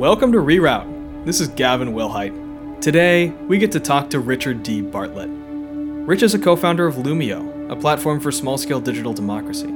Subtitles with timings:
[0.00, 1.26] Welcome to Reroute.
[1.26, 2.80] This is Gavin Wilhite.
[2.80, 4.80] Today, we get to talk to Richard D.
[4.80, 5.28] Bartlett.
[5.28, 9.70] Rich is a co founder of Loomio, a platform for small scale digital democracy,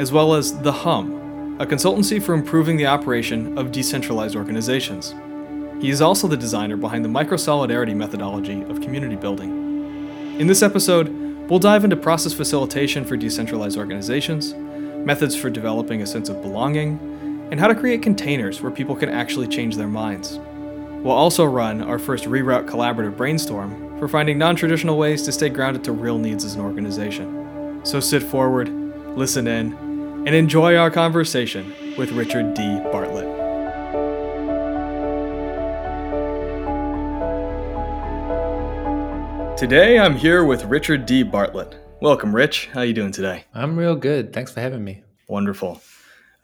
[0.00, 5.14] as well as The Hum, a consultancy for improving the operation of decentralized organizations.
[5.82, 10.40] He is also the designer behind the micro-solidarity methodology of community building.
[10.40, 11.10] In this episode,
[11.50, 14.54] we'll dive into process facilitation for decentralized organizations,
[15.04, 17.15] methods for developing a sense of belonging,
[17.50, 20.38] and how to create containers where people can actually change their minds.
[21.02, 25.48] We'll also run our first Reroute collaborative brainstorm for finding non traditional ways to stay
[25.48, 27.80] grounded to real needs as an organization.
[27.84, 28.68] So sit forward,
[29.16, 29.74] listen in,
[30.26, 32.80] and enjoy our conversation with Richard D.
[32.90, 33.36] Bartlett.
[39.56, 41.22] Today I'm here with Richard D.
[41.22, 41.76] Bartlett.
[42.02, 42.68] Welcome, Rich.
[42.72, 43.44] How are you doing today?
[43.54, 44.32] I'm real good.
[44.32, 45.02] Thanks for having me.
[45.28, 45.80] Wonderful.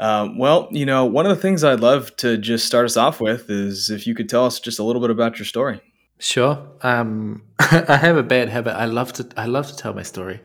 [0.02, 3.20] Um, well, you know, one of the things I'd love to just start us off
[3.20, 5.80] with is if you could tell us just a little bit about your story.
[6.18, 6.58] Sure.
[6.82, 8.76] Um, I have a bad habit.
[8.76, 9.28] I love to.
[9.36, 10.40] I love to tell my story.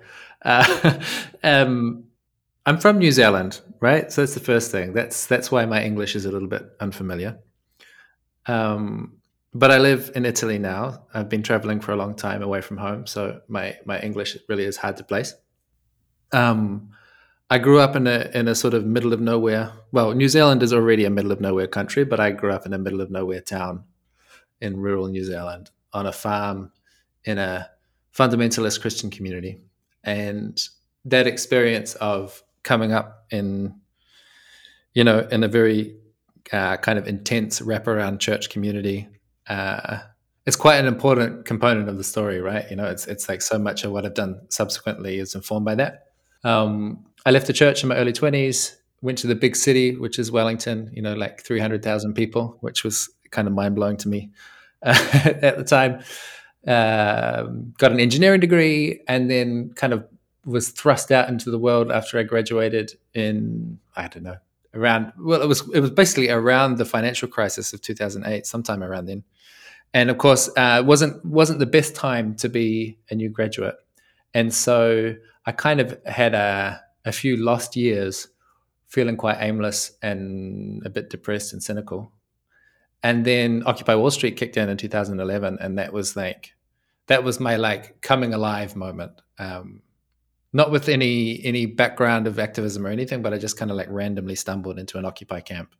[0.45, 0.99] Uh,
[1.43, 2.03] um,
[2.67, 4.11] I'm from New Zealand, right?
[4.11, 4.93] So that's the first thing.
[4.93, 7.39] That's that's why my English is a little bit unfamiliar.
[8.45, 9.17] Um,
[9.55, 11.07] but I live in Italy now.
[11.15, 14.65] I've been traveling for a long time away from home, so my my English really
[14.65, 15.33] is hard to place.
[16.31, 16.91] Um,
[17.49, 19.71] I grew up in a in a sort of middle of nowhere.
[19.91, 22.73] Well, New Zealand is already a middle of nowhere country, but I grew up in
[22.73, 23.85] a middle of nowhere town
[24.59, 26.71] in rural New Zealand on a farm
[27.23, 27.69] in a
[28.13, 29.61] fundamentalist Christian community,
[30.03, 30.61] and
[31.05, 33.79] that experience of coming up in,
[34.93, 35.95] you know, in a very
[36.51, 39.07] uh, kind of intense wraparound church community.
[39.47, 39.99] Uh,
[40.45, 42.69] it's quite an important component of the story, right?
[42.69, 45.75] You know, it's it's like so much of what I've done subsequently is informed by
[45.75, 46.07] that.
[46.43, 50.17] Um, I left the church in my early 20s, went to the big city, which
[50.17, 54.31] is Wellington, you know, like 300,000 people, which was kind of mind blowing to me
[54.81, 54.97] uh,
[55.41, 55.99] at the time.
[56.65, 57.43] Uh,
[57.77, 60.07] got an engineering degree and then kind of
[60.45, 64.37] was thrust out into the world after I graduated in, I don't know,
[64.73, 69.07] around, well, it was, it was basically around the financial crisis of 2008, sometime around
[69.07, 69.25] then.
[69.93, 73.75] And of course, uh, wasn't wasn't the best time to be a new graduate,
[74.33, 78.27] and so I kind of had a a few lost years
[78.87, 82.11] feeling quite aimless and a bit depressed and cynical.
[83.01, 86.53] And then Occupy Wall Street kicked in in 2011, and that was like
[87.07, 89.13] that was my like coming alive moment.
[89.39, 89.81] Um,
[90.51, 93.89] not with any any background of activism or anything, but I just kind of like
[93.89, 95.75] randomly stumbled into an Occupy camp,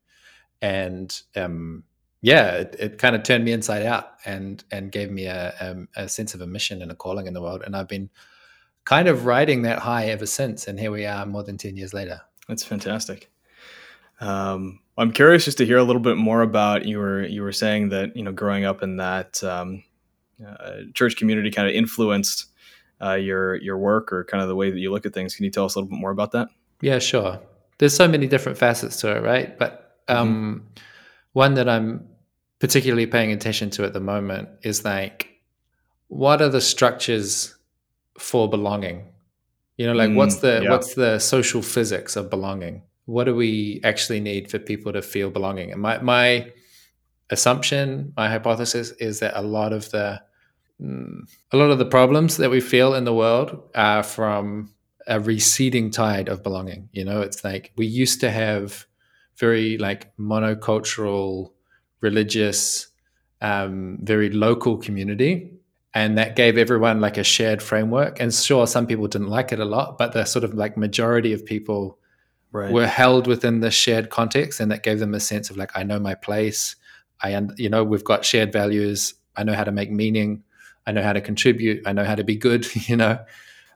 [0.61, 1.83] and um,
[2.21, 5.71] yeah, it, it kind of turned me inside out and and gave me a, a,
[5.71, 7.63] um, a sense of a mission and a calling in the world.
[7.65, 8.09] And I've been
[8.87, 10.65] kind of riding that high ever since.
[10.65, 12.21] And here we are more than 10 years later.
[12.47, 13.29] That's fantastic.
[14.21, 17.51] Um, I'm curious just to hear a little bit more about you were you were
[17.51, 19.83] saying that you know growing up in that um,
[20.43, 22.45] uh, church community kind of influenced
[22.99, 25.35] uh, your your work or kind of the way that you look at things.
[25.35, 26.47] Can you tell us a little bit more about that?
[26.81, 27.39] Yeah, sure.
[27.77, 29.59] There's so many different facets to it, right?
[29.59, 30.83] But um, mm-hmm.
[31.33, 32.07] one that I'm
[32.59, 35.41] particularly paying attention to at the moment is like,
[36.07, 37.56] what are the structures
[38.17, 39.07] for belonging.
[39.77, 40.71] You know like mm, what's the yeah.
[40.71, 42.81] what's the social physics of belonging?
[43.05, 45.71] What do we actually need for people to feel belonging?
[45.71, 46.51] And my my
[47.29, 50.21] assumption my hypothesis is that a lot of the
[50.81, 51.19] mm,
[51.51, 54.73] a lot of the problems that we feel in the world are from
[55.05, 56.89] a receding tide of belonging.
[56.91, 58.87] You know it's like we used to have
[59.37, 61.51] very like monocultural
[62.01, 62.87] religious
[63.41, 65.51] um, very local community
[65.97, 69.59] and that gave everyone like a shared framework and sure some people didn't like it
[69.59, 71.97] a lot but the sort of like majority of people
[72.51, 72.71] right.
[72.71, 75.81] were held within the shared context and that gave them a sense of like i
[75.81, 76.75] know my place
[77.21, 80.43] i and you know we've got shared values i know how to make meaning
[80.85, 83.17] i know how to contribute i know how to be good you know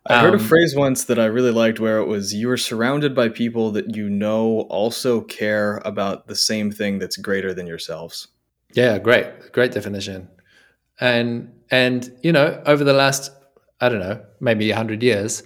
[0.03, 2.57] I heard um, a phrase once that I really liked where it was you are
[2.57, 7.67] surrounded by people that you know also care about the same thing that's greater than
[7.67, 8.27] yourselves.
[8.73, 9.51] Yeah, great.
[9.51, 10.27] Great definition.
[11.01, 13.31] And and you know, over the last
[13.81, 15.43] I don't know, maybe hundred years,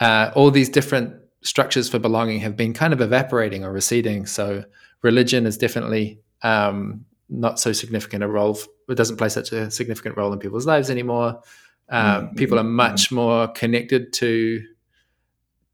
[0.00, 4.26] uh, all these different structures for belonging have been kind of evaporating or receding.
[4.26, 4.64] So
[5.02, 8.58] religion is definitely um, not so significant a role.
[8.88, 11.40] It doesn't play such a significant role in people's lives anymore.
[11.88, 12.34] Um, mm-hmm.
[12.34, 14.62] People are much more connected to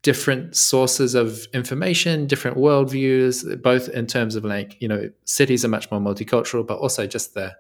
[0.03, 5.69] different sources of information, different worldviews, both in terms of like, you know, cities are
[5.69, 7.57] much more multicultural, but also just the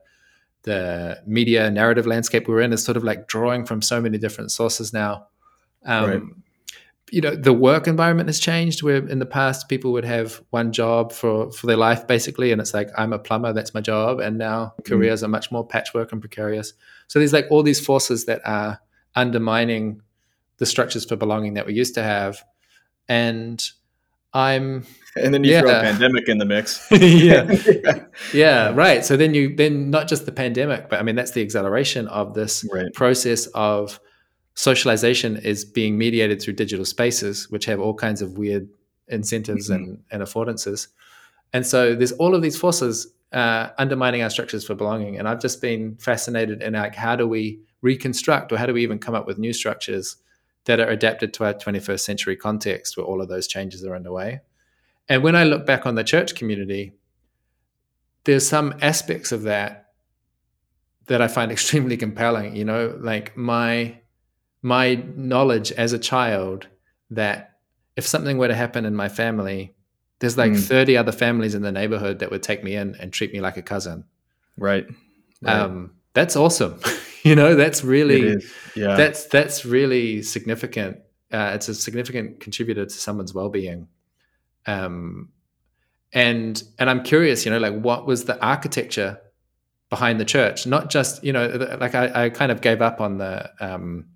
[0.64, 4.50] the media narrative landscape we're in is sort of like drawing from so many different
[4.50, 5.26] sources now.
[5.84, 6.22] Um, right.
[7.10, 10.72] you know the work environment has changed where in the past people would have one
[10.72, 14.18] job for for their life basically and it's like i'm a plumber that's my job
[14.18, 14.84] and now mm.
[14.86, 16.72] careers are much more patchwork and precarious
[17.06, 18.80] so there's like all these forces that are
[19.14, 20.00] undermining
[20.56, 22.42] the structures for belonging that we used to have
[23.06, 23.72] and
[24.32, 25.60] i'm and then you yeah.
[25.60, 27.50] throw a pandemic in the mix yeah.
[27.50, 28.04] yeah.
[28.32, 31.42] yeah right so then you then not just the pandemic but i mean that's the
[31.42, 32.92] acceleration of this right.
[32.92, 34.00] process of
[34.54, 38.68] socialization is being mediated through digital spaces, which have all kinds of weird
[39.08, 39.84] incentives mm-hmm.
[39.84, 40.88] and, and affordances.
[41.52, 45.18] And so there's all of these forces uh, undermining our structures for belonging.
[45.18, 48.82] And I've just been fascinated in like how do we reconstruct or how do we
[48.82, 50.16] even come up with new structures
[50.64, 54.40] that are adapted to our 21st century context where all of those changes are underway.
[55.08, 56.94] And when I look back on the church community,
[58.24, 59.92] there's some aspects of that
[61.06, 62.56] that I find extremely compelling.
[62.56, 63.98] You know, like my
[64.62, 66.68] my knowledge as a child
[67.10, 67.58] that
[67.96, 69.74] if something were to happen in my family,
[70.18, 70.62] there's like mm.
[70.62, 73.56] 30 other families in the neighborhood that would take me in and treat me like
[73.58, 74.04] a cousin.
[74.56, 74.86] Right.
[75.42, 75.54] right.
[75.54, 76.80] Um, that's awesome.
[77.22, 78.42] you know, that's really,
[78.74, 78.96] yeah.
[78.96, 80.98] that's, that's really significant.
[81.30, 83.88] Uh, it's a significant contributor to someone's well-being.
[84.66, 85.30] Um,
[86.12, 89.20] and, and I'm curious, you know, like what was the architecture
[89.90, 90.66] behind the church?
[90.66, 94.06] Not just, you know, like I, I kind of gave up on the, um,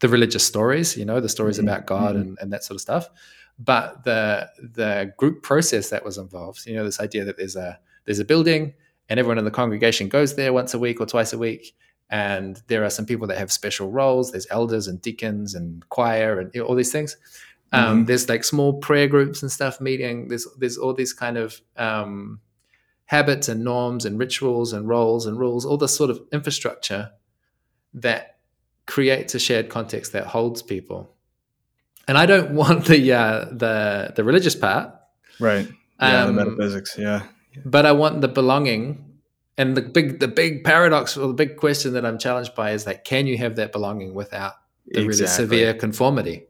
[0.00, 1.68] the religious stories, you know, the stories mm-hmm.
[1.68, 2.20] about God mm-hmm.
[2.22, 3.08] and, and that sort of stuff.
[3.58, 7.78] But the the group process that was involved, you know, this idea that there's a
[8.04, 8.74] there's a building
[9.08, 11.74] and everyone in the congregation goes there once a week or twice a week.
[12.10, 14.32] And there are some people that have special roles.
[14.32, 17.16] There's elders and deacons and choir and all these things.
[17.72, 18.04] Um, mm-hmm.
[18.04, 20.28] There's like small prayer groups and stuff meeting.
[20.28, 22.40] There's there's all these kind of um,
[23.06, 27.10] habits and norms and rituals and roles and rules, all this sort of infrastructure
[27.94, 28.38] that
[28.86, 31.14] creates a shared context that holds people.
[32.08, 34.94] And I don't want the uh, the the religious part,
[35.40, 35.68] right?
[36.00, 36.96] Yeah, um, the metaphysics.
[36.98, 37.22] Yeah,
[37.64, 39.08] but I want the belonging.
[39.58, 42.84] And the big the big paradox or the big question that I'm challenged by is
[42.84, 44.54] that can you have that belonging without
[44.86, 45.06] the exactly.
[45.08, 46.46] really severe conformity?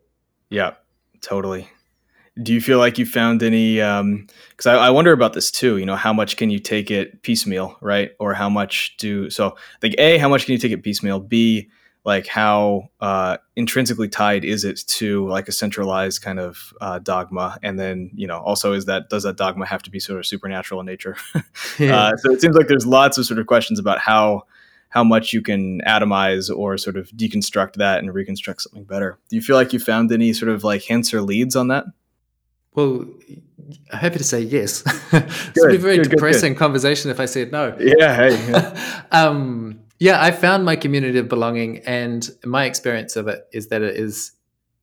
[0.50, 0.74] Yeah,
[1.22, 1.68] totally.
[2.42, 3.76] Do you feel like you found any?
[3.76, 4.26] Because um,
[4.66, 5.76] I, I, wonder about this too.
[5.76, 8.12] You know, how much can you take it piecemeal, right?
[8.18, 9.54] Or how much do so?
[9.82, 11.20] Like, a, how much can you take it piecemeal?
[11.20, 11.68] B,
[12.04, 17.58] like how uh, intrinsically tied is it to like a centralized kind of uh, dogma
[17.62, 20.26] and then you know also is that does that dogma have to be sort of
[20.26, 21.16] supernatural in nature
[21.78, 21.96] yeah.
[21.96, 24.42] uh, so it seems like there's lots of sort of questions about how
[24.92, 29.36] how much you can atomize or sort of deconstruct that and reconstruct something better do
[29.36, 31.84] you feel like you found any sort of like hints or leads on that
[32.74, 33.04] well
[33.92, 34.82] I'm happy to say yes.
[35.12, 36.64] it's be a very good, depressing good, good.
[36.64, 37.76] conversation if I said no.
[37.78, 38.50] Yeah, hey.
[38.50, 39.02] Yeah.
[39.12, 43.82] um, yeah, I found my community of belonging, and my experience of it is that
[43.82, 44.32] it is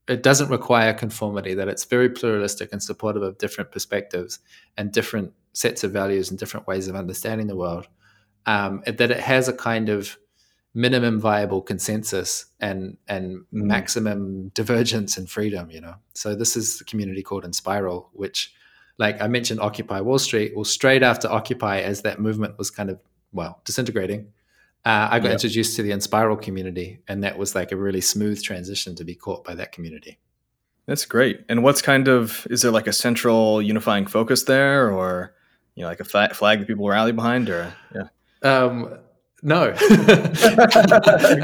[0.07, 1.53] it doesn't require conformity.
[1.53, 4.39] That it's very pluralistic and supportive of different perspectives
[4.77, 7.87] and different sets of values and different ways of understanding the world.
[8.45, 10.17] Um, that it has a kind of
[10.73, 13.45] minimum viable consensus and and mm.
[13.51, 15.69] maximum divergence and freedom.
[15.71, 18.53] You know, so this is the community called Enspiral, which,
[18.97, 20.53] like I mentioned, Occupy Wall Street.
[20.55, 22.99] Well, straight after Occupy, as that movement was kind of
[23.31, 24.31] well disintegrating
[24.85, 25.33] uh, I got yep.
[25.33, 29.13] introduced to the Enspiral community, and that was like a really smooth transition to be
[29.13, 30.19] caught by that community.
[30.85, 31.43] That's great.
[31.49, 35.35] And what's kind of is there like a central unifying focus there, or
[35.75, 38.07] you know, like a flag, flag that people rally behind, or yeah?
[38.43, 38.97] Um,
[39.41, 39.73] no.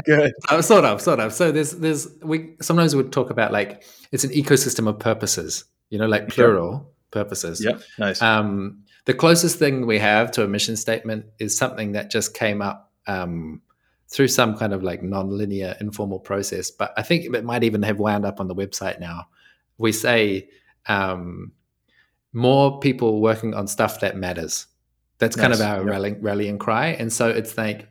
[0.04, 0.32] Good.
[0.48, 1.32] Uh, sort of, sort of.
[1.32, 5.64] So there's there's we sometimes we would talk about like it's an ecosystem of purposes,
[5.90, 6.86] you know, like plural sure.
[7.10, 7.64] purposes.
[7.64, 8.20] Yeah, nice.
[8.20, 12.60] Um, the closest thing we have to a mission statement is something that just came
[12.60, 13.62] up um,
[14.08, 16.70] through some kind of like non-linear informal process.
[16.70, 19.28] But I think it might even have wound up on the website now.
[19.78, 20.48] We say
[20.86, 21.52] um,
[22.32, 24.66] more people working on stuff that matters.
[25.18, 25.86] That's kind of our yep.
[25.86, 26.88] rallying, rallying cry.
[26.88, 27.88] And so it's like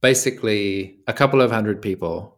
[0.00, 2.36] basically a couple of hundred people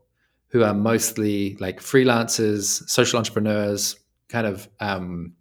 [0.49, 3.97] who are mostly like freelancers, social entrepreneurs,
[4.29, 5.35] kind of um,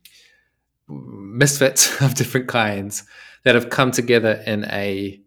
[0.88, 3.04] misfits of different kinds
[3.44, 5.22] that have come together in a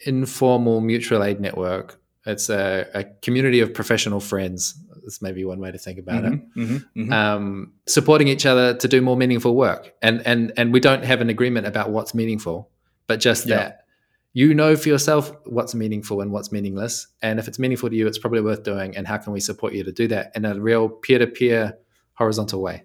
[0.00, 2.00] informal mutual aid network.
[2.26, 4.74] It's a, a community of professional friends.
[5.02, 6.66] That's maybe one way to think about mm-hmm, it.
[6.66, 7.12] Mm-hmm, mm-hmm.
[7.12, 11.20] Um, supporting each other to do more meaningful work, and and and we don't have
[11.20, 12.70] an agreement about what's meaningful,
[13.06, 13.56] but just yeah.
[13.56, 13.84] that
[14.32, 18.06] you know for yourself what's meaningful and what's meaningless, and if it's meaningful to you,
[18.06, 18.96] it's probably worth doing.
[18.96, 21.78] And how can we support you to do that in a real peer to peer,
[22.14, 22.84] horizontal way?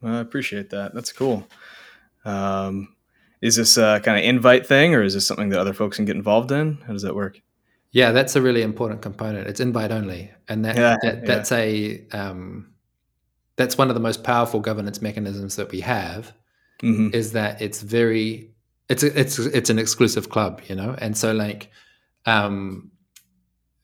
[0.00, 0.94] Well, I appreciate that.
[0.94, 1.46] That's cool.
[2.24, 2.94] Um,
[3.44, 6.06] is this a kind of invite thing or is this something that other folks can
[6.06, 7.40] get involved in how does that work
[7.94, 11.58] yeah that's a really important component it's invite only and that, yeah, that that's yeah.
[11.58, 12.70] a um,
[13.56, 16.32] that's one of the most powerful governance mechanisms that we have
[16.82, 17.08] mm-hmm.
[17.12, 18.50] is that it's very
[18.88, 21.70] it's a, it's it's an exclusive club, you know, and so like
[22.26, 22.90] um,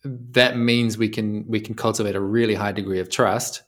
[0.04, 3.62] that means we can we can cultivate a really high degree of trust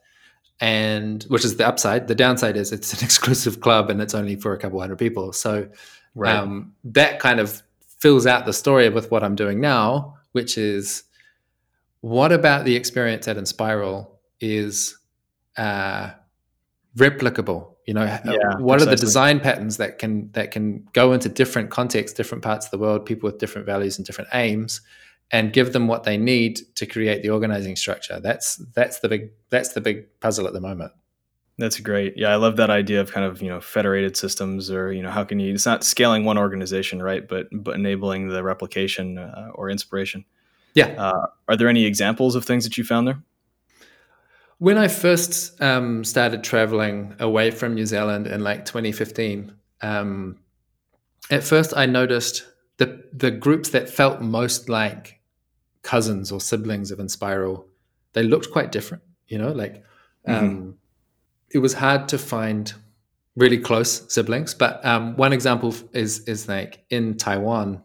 [0.61, 4.37] and which is the upside the downside is it's an exclusive club and it's only
[4.37, 5.69] for a couple hundred people so
[6.15, 6.35] right.
[6.35, 7.63] um, that kind of
[7.99, 11.05] fills out the story with what i'm doing now which is
[12.01, 14.09] what about the experience at Enspiral
[14.41, 14.99] is
[15.57, 16.11] uh,
[16.97, 17.69] replicable?
[17.87, 18.21] You know yeah,
[18.59, 18.87] what precisely.
[18.87, 22.71] are the design patterns that can that can go into different contexts different parts of
[22.71, 24.81] the world people with different values and different aims
[25.33, 28.21] and give them what they need to create the organizing structure?
[28.21, 30.93] That's that's the big that's the big puzzle at the moment
[31.62, 34.92] that's great yeah i love that idea of kind of you know federated systems or
[34.92, 38.42] you know how can you it's not scaling one organization right but but enabling the
[38.42, 40.25] replication uh, or inspiration
[40.75, 43.23] yeah uh, are there any examples of things that you found there
[44.62, 50.38] when I first um, started traveling away from New Zealand in like 2015, um,
[51.33, 55.19] at first I noticed the the groups that felt most like
[55.83, 57.64] cousins or siblings of Enspiral,
[58.12, 59.02] they looked quite different.
[59.26, 59.83] You know, like
[60.28, 60.71] um, mm-hmm.
[61.52, 62.73] It was hard to find
[63.37, 64.54] really close siblings.
[64.54, 67.82] But um, one example is is like in Taiwan,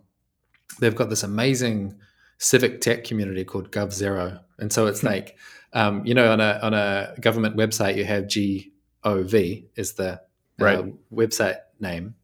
[0.80, 1.96] they've got this amazing
[2.38, 5.08] civic tech community called GovZero, and so it's hmm.
[5.08, 5.38] like
[5.74, 10.18] um, you know, on a on a government website, you have GOV is the uh,
[10.60, 10.94] right.
[11.14, 12.16] website name.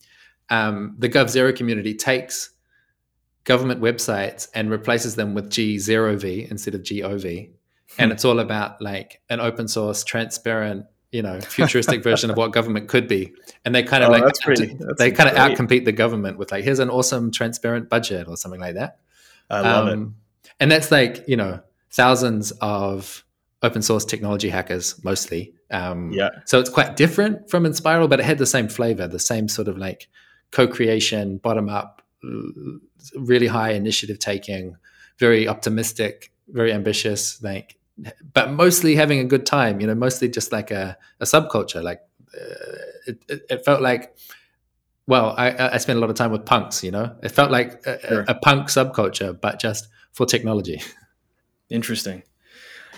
[0.49, 2.51] Um, the GovZero community takes
[3.43, 7.49] government websites and replaces them with G0V instead of GOV,
[7.97, 12.51] and it's all about like an open source, transparent, you know, futuristic version of what
[12.51, 13.33] government could be.
[13.63, 16.63] And they kind of oh, like pretty, they kind of outcompete the government with like
[16.63, 18.99] here's an awesome transparent budget or something like that.
[19.49, 20.49] I love um, it.
[20.59, 23.23] And that's like you know thousands of
[23.61, 25.53] open source technology hackers mostly.
[25.71, 26.29] Um, yeah.
[26.45, 29.67] So it's quite different from Enspiral but it had the same flavor, the same sort
[29.67, 30.09] of like
[30.51, 32.01] co-creation, bottom up,
[33.15, 34.75] really high initiative taking,
[35.17, 37.77] very optimistic, very ambitious, like,
[38.33, 39.81] but mostly having a good time.
[39.81, 41.83] You know, mostly just like a, a subculture.
[41.83, 42.01] Like
[42.33, 44.15] uh, it, it, it, felt like.
[45.05, 46.83] Well, I, I spent a lot of time with punks.
[46.83, 48.25] You know, it felt like a, sure.
[48.27, 50.81] a punk subculture, but just for technology.
[51.69, 52.23] Interesting.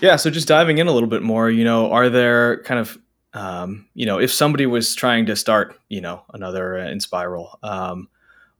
[0.00, 2.98] Yeah, so just diving in a little bit more, you know, are there kind of,
[3.32, 8.08] um, you know, if somebody was trying to start, you know, another uh, Enspiral, um,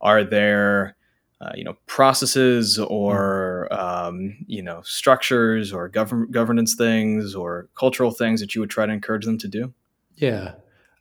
[0.00, 0.96] are there,
[1.40, 8.10] uh, you know, processes or, um, you know, structures or govern- governance things or cultural
[8.10, 9.72] things that you would try to encourage them to do?
[10.16, 10.54] Yeah.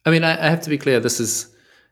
[0.06, 1.52] I mean, I, I have to be clear, this is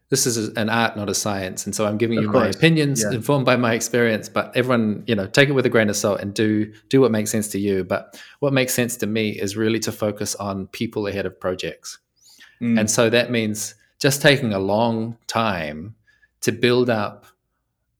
[0.09, 1.65] this is an art, not a science.
[1.65, 2.43] And so I'm giving of you course.
[2.43, 3.15] my opinions yeah.
[3.15, 6.19] informed by my experience, but everyone, you know, take it with a grain of salt
[6.19, 7.83] and do do what makes sense to you.
[7.83, 11.97] But what makes sense to me is really to focus on people ahead of projects.
[12.61, 12.81] Mm.
[12.81, 15.95] And so that means just taking a long time
[16.41, 17.25] to build up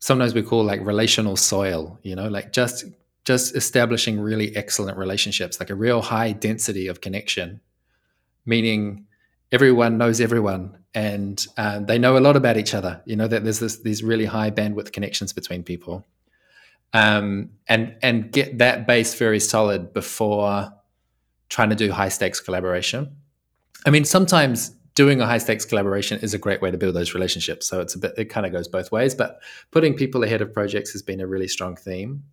[0.04, 2.84] sometimes we call like relational soil, you know, like just
[3.24, 7.62] just establishing really excellent relationships, like a real high density of connection,
[8.46, 9.06] meaning
[9.54, 13.02] everyone knows everyone and uh, they know a lot about each other.
[13.06, 16.06] You know that there's this, these really high bandwidth connections between people,
[16.92, 20.70] um, and and get that base very solid before
[21.48, 23.16] trying to do high stakes collaboration.
[23.86, 27.14] I mean, sometimes doing a high stakes collaboration is a great way to build those
[27.14, 27.68] relationships.
[27.68, 29.40] So it's a bit it kind of goes both ways, but
[29.72, 32.24] putting people ahead of projects has been a really strong theme.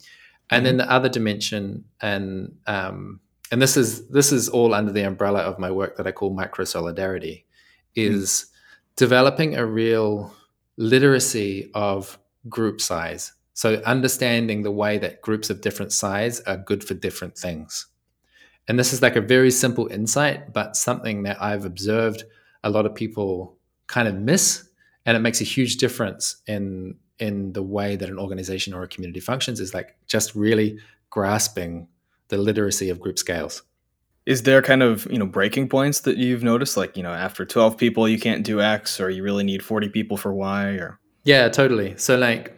[0.51, 0.65] And mm-hmm.
[0.65, 5.41] then the other dimension, and um, and this is this is all under the umbrella
[5.41, 7.47] of my work that I call micro solidarity,
[7.95, 8.97] is mm.
[8.97, 10.35] developing a real
[10.77, 13.33] literacy of group size.
[13.55, 17.87] So understanding the way that groups of different size are good for different things.
[18.67, 22.25] And this is like a very simple insight, but something that I've observed
[22.63, 24.69] a lot of people kind of miss,
[25.07, 28.89] and it makes a huge difference in in the way that an organization or a
[28.89, 29.61] community functions.
[29.61, 30.79] Is like just really
[31.11, 31.89] grasping
[32.29, 33.63] the literacy of group scales.
[34.27, 37.45] Is there kind of you know breaking points that you've noticed, like you know after
[37.45, 40.99] twelve people you can't do X, or you really need forty people for Y, or
[41.25, 41.97] yeah, totally.
[41.97, 42.57] So like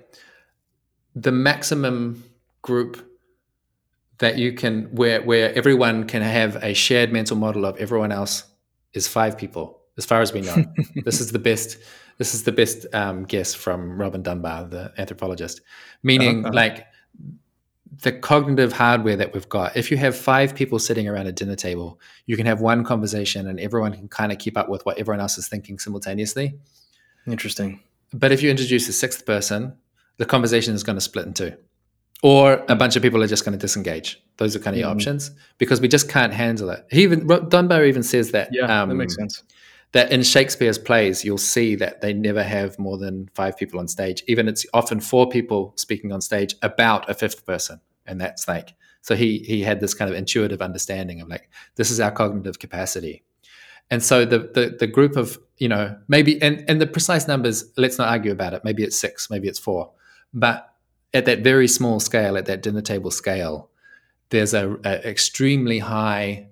[1.15, 2.25] the maximum
[2.63, 3.09] group
[4.19, 8.45] that you can where where everyone can have a shared mental model of everyone else
[8.93, 10.65] is five people as far as we know
[11.05, 11.79] this is the best
[12.19, 15.61] this is the best um, guess from robin dunbar the anthropologist
[16.03, 16.55] meaning uh-huh.
[16.55, 16.87] like
[18.01, 19.77] the cognitive hardware that we've got.
[19.77, 23.47] If you have five people sitting around a dinner table, you can have one conversation
[23.47, 26.59] and everyone can kind of keep up with what everyone else is thinking simultaneously.
[27.27, 27.81] Interesting.
[28.13, 29.77] But if you introduce a sixth person,
[30.17, 31.55] the conversation is going to split in two.
[32.23, 34.23] or a bunch of people are just going to disengage.
[34.37, 34.93] Those are kind of mm-hmm.
[34.93, 36.87] options because we just can't handle it.
[36.91, 38.49] He even Dunbar even says that.
[38.53, 39.43] Yeah, um, that makes sense.
[39.93, 43.89] That in Shakespeare's plays, you'll see that they never have more than five people on
[43.89, 44.23] stage.
[44.27, 48.75] Even it's often four people speaking on stage about a fifth person, and that's like
[49.03, 49.15] so.
[49.15, 53.23] He he had this kind of intuitive understanding of like this is our cognitive capacity,
[53.91, 57.65] and so the the the group of you know maybe and and the precise numbers.
[57.77, 58.65] Let's not argue about it.
[58.65, 59.93] Maybe it's six, maybe it's four,
[60.33, 60.73] but
[61.15, 63.71] at that very small scale, at that dinner table scale,
[64.31, 66.49] there's a, a extremely high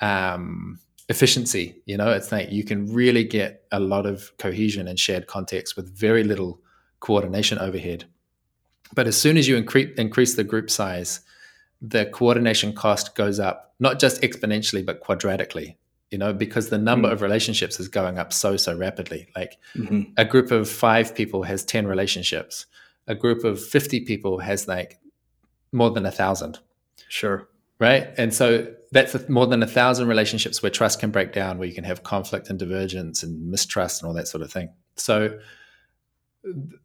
[0.00, 1.82] um, efficiency.
[1.86, 5.76] You know, it's like you can really get a lot of cohesion and shared context
[5.76, 6.60] with very little
[7.00, 8.04] coordination overhead.
[8.94, 11.20] But as soon as you increase increase the group size,
[11.80, 15.76] the coordination cost goes up not just exponentially but quadratically
[16.10, 17.12] you know because the number mm.
[17.12, 20.10] of relationships is going up so so rapidly like mm-hmm.
[20.16, 22.64] a group of 5 people has 10 relationships
[23.06, 24.98] a group of 50 people has like
[25.72, 26.58] more than a thousand.
[27.08, 27.48] Sure.
[27.78, 28.08] Right.
[28.16, 31.74] And so that's more than a thousand relationships where trust can break down, where you
[31.74, 34.70] can have conflict and divergence and mistrust and all that sort of thing.
[34.96, 35.38] So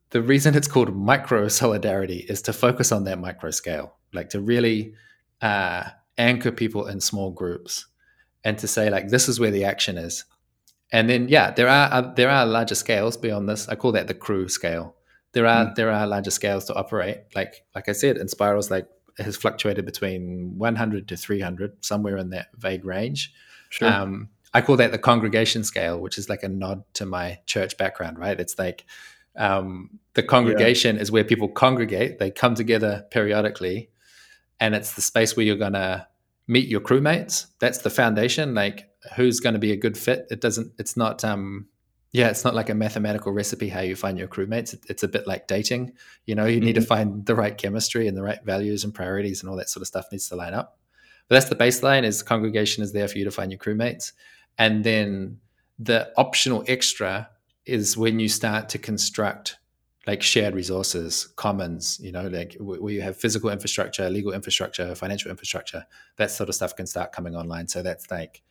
[0.09, 4.41] the reason it's called micro solidarity is to focus on that micro scale, like to
[4.41, 4.93] really
[5.41, 5.83] uh,
[6.17, 7.87] anchor people in small groups
[8.43, 10.25] and to say like this is where the action is.
[10.91, 13.69] And then yeah, there are uh, there are larger scales beyond this.
[13.69, 14.95] I call that the crew scale
[15.33, 15.75] there are mm.
[15.75, 17.19] there are larger scales to operate.
[17.35, 18.87] Like like I said, Enspiral's like
[19.23, 23.33] has fluctuated between 100 to 300, somewhere in that vague range.
[23.69, 23.91] Sure.
[23.91, 27.77] Um, I call that the congregation scale, which is like a nod to my church
[27.77, 28.39] background, right?
[28.39, 28.85] It's like
[29.37, 31.01] um, the congregation yeah.
[31.01, 33.89] is where people congregate; they come together periodically,
[34.59, 36.07] and it's the space where you're gonna
[36.47, 37.47] meet your crewmates.
[37.59, 38.53] That's the foundation.
[38.53, 40.27] Like, who's going to be a good fit?
[40.29, 40.73] It doesn't.
[40.77, 41.23] It's not.
[41.23, 41.67] Um,
[42.13, 44.77] yeah, it's not like a mathematical recipe how you find your crewmates.
[44.89, 45.93] It's a bit like dating.
[46.25, 46.65] You know, you mm-hmm.
[46.65, 46.87] need to mm-hmm.
[46.87, 49.87] find the right chemistry and the right values and priorities and all that sort of
[49.87, 50.77] stuff needs to line up.
[51.29, 54.11] But that's the baseline is congregation is there for you to find your crewmates.
[54.57, 55.39] And then
[55.79, 57.29] the optional extra
[57.65, 59.57] is when you start to construct
[60.05, 65.31] like shared resources, commons, you know, like where you have physical infrastructure, legal infrastructure, financial
[65.31, 65.85] infrastructure,
[66.17, 67.67] that sort of stuff can start coming online.
[67.67, 68.41] So that's like,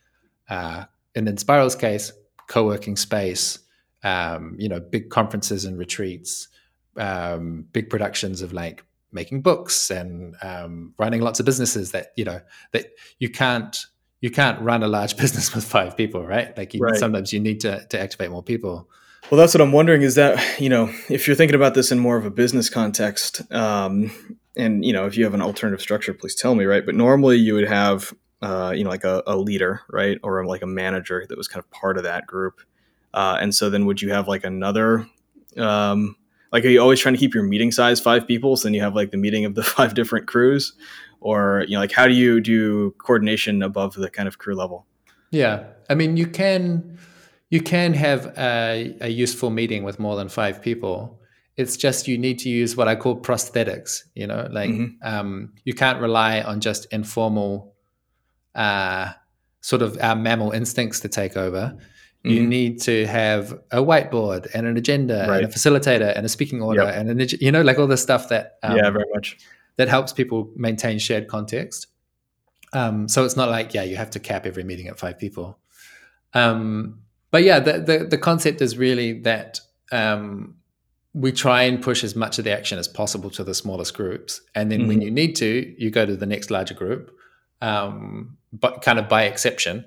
[0.48, 2.12] uh, in Enspiral's case,
[2.50, 3.60] co-working space,
[4.02, 6.48] um, you know, big conferences and retreats,
[6.96, 12.24] um, big productions of like making books and um, running lots of businesses that you
[12.24, 12.40] know
[12.72, 12.86] that
[13.18, 13.86] you can't
[14.20, 16.56] you can't run a large business with five people, right?
[16.58, 16.96] Like you, right.
[16.96, 18.90] sometimes you need to to activate more people.
[19.30, 20.02] Well, that's what I'm wondering.
[20.02, 23.42] Is that you know if you're thinking about this in more of a business context,
[23.52, 24.10] um,
[24.56, 26.84] and you know if you have an alternative structure, please tell me, right?
[26.84, 30.62] But normally you would have uh, you know, like a, a, leader, right, or like
[30.62, 32.60] a manager that was kind of part of that group.
[33.12, 35.06] Uh, and so then would you have like another,
[35.56, 36.16] um,
[36.52, 38.56] like, are you always trying to keep your meeting size five people?
[38.56, 40.72] So then you have like the meeting of the five different crews,
[41.20, 44.86] or you know, like how do you do coordination above the kind of crew level?
[45.30, 46.98] Yeah, I mean, you can
[47.50, 51.20] you can have a, a useful meeting with more than five people.
[51.56, 54.02] It's just you need to use what I call prosthetics.
[54.14, 55.06] You know, like mm-hmm.
[55.06, 57.74] um, you can't rely on just informal
[58.54, 59.12] uh,
[59.60, 61.76] sort of our mammal instincts to take over.
[62.24, 62.30] Mm-hmm.
[62.30, 65.42] You need to have a whiteboard and an agenda right.
[65.42, 66.94] and a facilitator and a speaking order yep.
[66.94, 69.38] and an, you know, like all the stuff that um, yeah, very much
[69.76, 71.86] that helps people maintain shared context.
[72.72, 75.58] Um, so it's not like yeah, you have to cap every meeting at five people.
[76.34, 79.60] Um, but yeah, the, the, the concept is really that
[79.90, 80.56] um,
[81.14, 84.42] we try and push as much of the action as possible to the smallest groups,
[84.54, 84.88] and then mm-hmm.
[84.88, 87.16] when you need to, you go to the next larger group
[87.62, 89.86] um, but kind of by exception.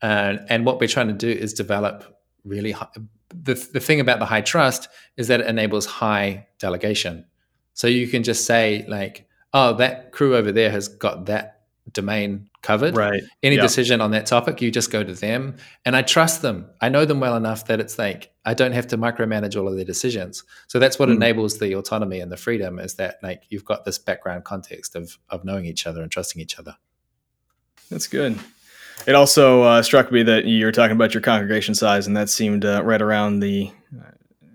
[0.00, 2.88] Uh, and what we're trying to do is develop really high,
[3.28, 7.24] the, the thing about the high trust is that it enables high delegation.
[7.74, 11.60] So you can just say like, oh, that crew over there has got that
[11.90, 12.96] domain covered.
[12.96, 13.22] Right.
[13.42, 15.56] Any decision on that topic, you just go to them.
[15.84, 16.66] And I trust them.
[16.80, 19.76] I know them well enough that it's like I don't have to micromanage all of
[19.76, 20.44] their decisions.
[20.68, 21.16] So that's what mm.
[21.16, 25.18] enables the autonomy and the freedom is that like you've got this background context of
[25.28, 26.76] of knowing each other and trusting each other.
[27.92, 28.38] That's good.
[29.06, 32.30] It also uh, struck me that you were talking about your congregation size, and that
[32.30, 34.10] seemed uh, right around the uh,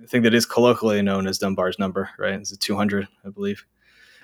[0.08, 2.34] thing that is colloquially known as Dunbar's number, right?
[2.34, 3.66] It's a 200, I believe.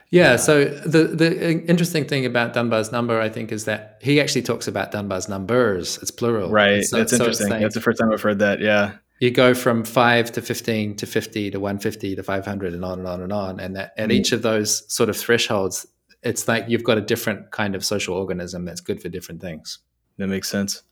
[0.10, 0.36] Yeah.
[0.36, 4.68] So the the interesting thing about Dunbar's number, I think, is that he actually talks
[4.68, 5.98] about Dunbar's numbers.
[6.04, 6.52] It's plural.
[6.52, 6.84] Right.
[6.84, 7.50] So, That's so interesting.
[7.50, 8.60] Like, That's the first time I've heard that.
[8.60, 8.94] Yeah.
[9.20, 12.86] You go from five to fifteen to fifty to one fifty to five hundred and
[12.86, 14.20] on and on and on, and that at mm-hmm.
[14.20, 15.88] each of those sort of thresholds,
[16.24, 19.80] it's like you've got a different kind of social organism that's good for different things.
[20.18, 20.84] That makes sense.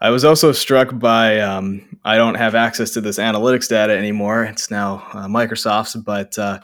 [0.00, 4.44] I was also struck by um, I don't have access to this analytics data anymore.
[4.44, 6.58] It's now uh, Microsoft's, but uh,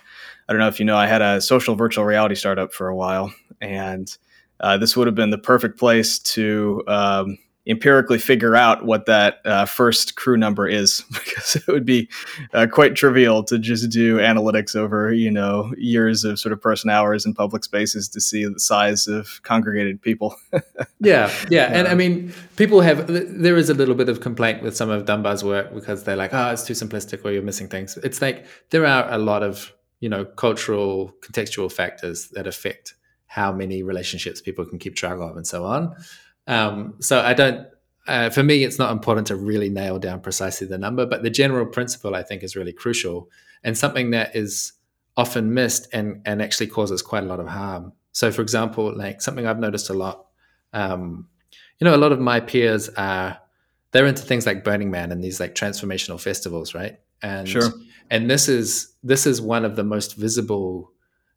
[0.48, 2.96] I don't know if you know, I had a social virtual reality startup for a
[2.96, 4.16] while, and
[4.60, 9.40] uh, this would have been the perfect place to um, empirically figure out what that
[9.44, 12.08] uh, first crew number is because it would be
[12.54, 16.90] uh, quite trivial to just do analytics over you know years of sort of person
[16.90, 20.36] hours in public spaces to see the size of congregated people.
[20.98, 24.74] Yeah yeah and i mean people have there is a little bit of complaint with
[24.76, 27.96] some of dunbar's work because they're like oh it's too simplistic or you're missing things.
[27.98, 32.94] It's like there are a lot of you know cultural contextual factors that affect
[33.26, 35.94] how many relationships people can keep track of and so on
[36.46, 37.66] um, so I don't.
[38.06, 41.30] Uh, for me, it's not important to really nail down precisely the number, but the
[41.30, 43.28] general principle I think is really crucial
[43.64, 44.72] and something that is
[45.16, 47.92] often missed and and actually causes quite a lot of harm.
[48.12, 50.26] So, for example, like something I've noticed a lot.
[50.72, 51.28] Um,
[51.78, 53.38] you know, a lot of my peers are
[53.90, 56.98] they're into things like Burning Man and these like transformational festivals, right?
[57.22, 57.72] And sure.
[58.10, 60.92] and this is this is one of the most visible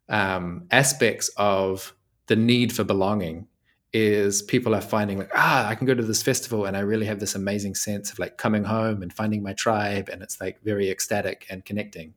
[0.08, 1.94] um, aspects of
[2.26, 3.48] the need for belonging
[3.92, 7.06] is people are finding like ah i can go to this festival and i really
[7.06, 10.62] have this amazing sense of like coming home and finding my tribe and it's like
[10.62, 12.14] very ecstatic and connecting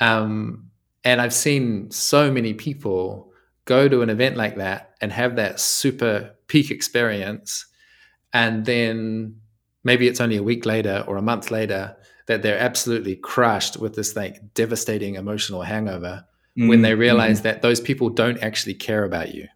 [0.00, 0.70] um,
[1.04, 3.30] and i've seen so many people
[3.66, 7.66] go to an event like that and have that super peak experience
[8.32, 9.36] and then
[9.84, 11.94] maybe it's only a week later or a month later
[12.26, 16.24] that they're absolutely crushed with this like devastating emotional hangover
[16.56, 16.68] mm-hmm.
[16.68, 17.48] when they realize mm-hmm.
[17.48, 19.46] that those people don't actually care about you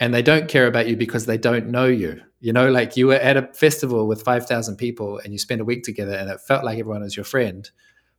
[0.00, 2.20] and they don't care about you because they don't know you.
[2.40, 5.64] You know, like you were at a festival with 5,000 people and you spent a
[5.64, 7.70] week together and it felt like everyone was your friend,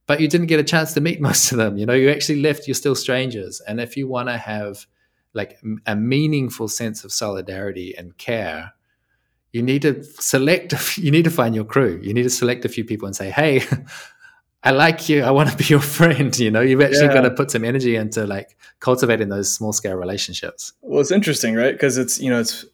[0.07, 1.77] but you didn't get a chance to meet most of them.
[1.77, 3.61] You know, you actually left, you're still strangers.
[3.61, 4.88] And if you want to have
[5.33, 8.73] like a meaningful sense of solidarity and care,
[9.51, 11.99] you need to select, you need to find your crew.
[12.01, 13.61] You need to select a few people and say, hey,
[14.65, 15.21] I like you.
[15.21, 16.38] I want to be your friend.
[16.38, 17.13] You know, you've actually yeah.
[17.13, 20.73] got to put some energy into like cultivating those small scale relationships.
[20.82, 21.73] Well, it's interesting, right?
[21.73, 22.65] Because it's, you know, it's,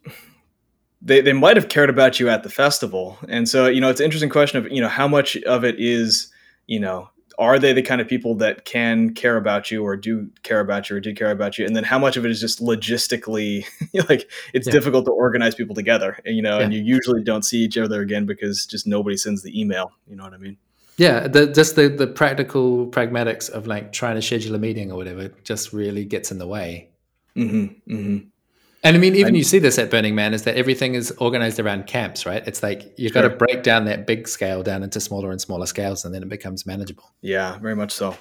[1.01, 3.17] they, they might have cared about you at the festival.
[3.27, 5.75] And so, you know, it's an interesting question of, you know, how much of it
[5.79, 6.31] is,
[6.67, 10.29] you know, are they the kind of people that can care about you or do
[10.43, 12.39] care about you or did care about you and then how much of it is
[12.39, 13.65] just logistically
[14.09, 14.73] like it's yeah.
[14.73, 16.65] difficult to organize people together you know yeah.
[16.65, 20.15] and you usually don't see each other again because just nobody sends the email you
[20.15, 20.57] know what i mean
[21.01, 24.97] yeah, the, just the the practical pragmatics of like trying to schedule a meeting or
[24.97, 26.89] whatever just really gets in the way.
[27.35, 28.17] Mm-hmm, mm-hmm.
[28.83, 31.09] And I mean, even I'm, you see this at Burning Man is that everything is
[31.17, 32.43] organized around camps, right?
[32.45, 33.23] It's like you've sure.
[33.23, 36.21] got to break down that big scale down into smaller and smaller scales, and then
[36.21, 37.11] it becomes manageable.
[37.21, 38.15] Yeah, very much so.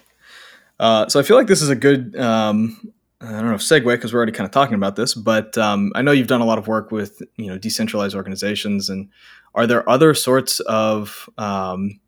[0.78, 4.14] Uh, so I feel like this is a good, um, I don't know, segue because
[4.14, 6.56] we're already kind of talking about this, but um, I know you've done a lot
[6.56, 9.10] of work with you know decentralized organizations, and
[9.54, 12.00] are there other sorts of um,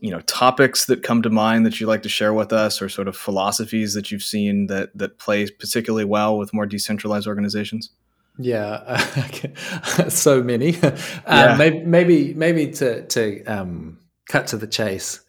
[0.00, 2.88] you know topics that come to mind that you'd like to share with us or
[2.88, 7.90] sort of philosophies that you've seen that that play particularly well with more decentralized organizations
[8.38, 8.96] yeah
[10.08, 10.96] so many uh,
[11.28, 11.56] yeah.
[11.56, 15.20] maybe, maybe maybe to to um, cut to the chase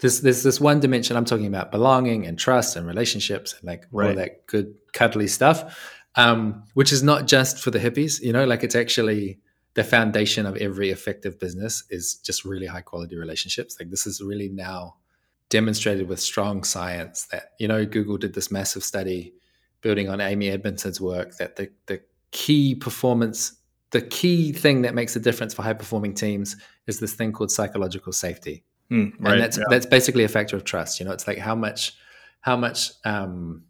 [0.00, 3.86] there's there's this one dimension i'm talking about belonging and trust and relationships and like
[3.92, 4.10] right.
[4.10, 8.44] all that good cuddly stuff um, which is not just for the hippies you know
[8.44, 9.38] like it's actually
[9.76, 13.76] the foundation of every effective business is just really high quality relationships.
[13.78, 14.96] Like this is really now
[15.50, 19.34] demonstrated with strong science that, you know, Google did this massive study
[19.82, 23.52] building on Amy Edmondson's work that the, the key performance,
[23.90, 27.52] the key thing that makes a difference for high performing teams is this thing called
[27.52, 28.64] psychological safety.
[28.90, 29.64] Mm, right, and that's, yeah.
[29.68, 30.98] that's basically a factor of trust.
[30.98, 31.92] You know, it's like how much,
[32.40, 33.64] how much, um,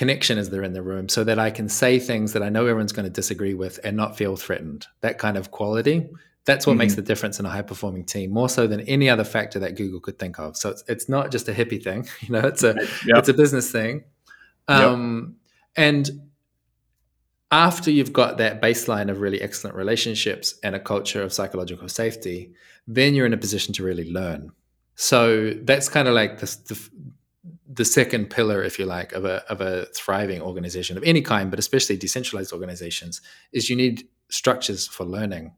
[0.00, 2.62] connection as they're in the room so that I can say things that I know
[2.62, 4.86] everyone's going to disagree with and not feel threatened.
[5.02, 6.08] That kind of quality.
[6.46, 6.78] That's what mm-hmm.
[6.78, 9.76] makes the difference in a high performing team, more so than any other factor that
[9.76, 10.56] Google could think of.
[10.56, 13.18] So it's, it's not just a hippie thing, you know, it's a yep.
[13.18, 14.04] it's a business thing.
[14.68, 15.36] Um,
[15.76, 15.84] yep.
[15.84, 16.10] And
[17.50, 22.54] after you've got that baseline of really excellent relationships and a culture of psychological safety,
[22.86, 24.52] then you're in a position to really learn.
[24.94, 26.90] So that's kind of like the, the,
[27.72, 31.50] the second pillar, if you like, of a of a thriving organization of any kind,
[31.50, 33.20] but especially decentralized organizations,
[33.52, 35.54] is you need structures for learning.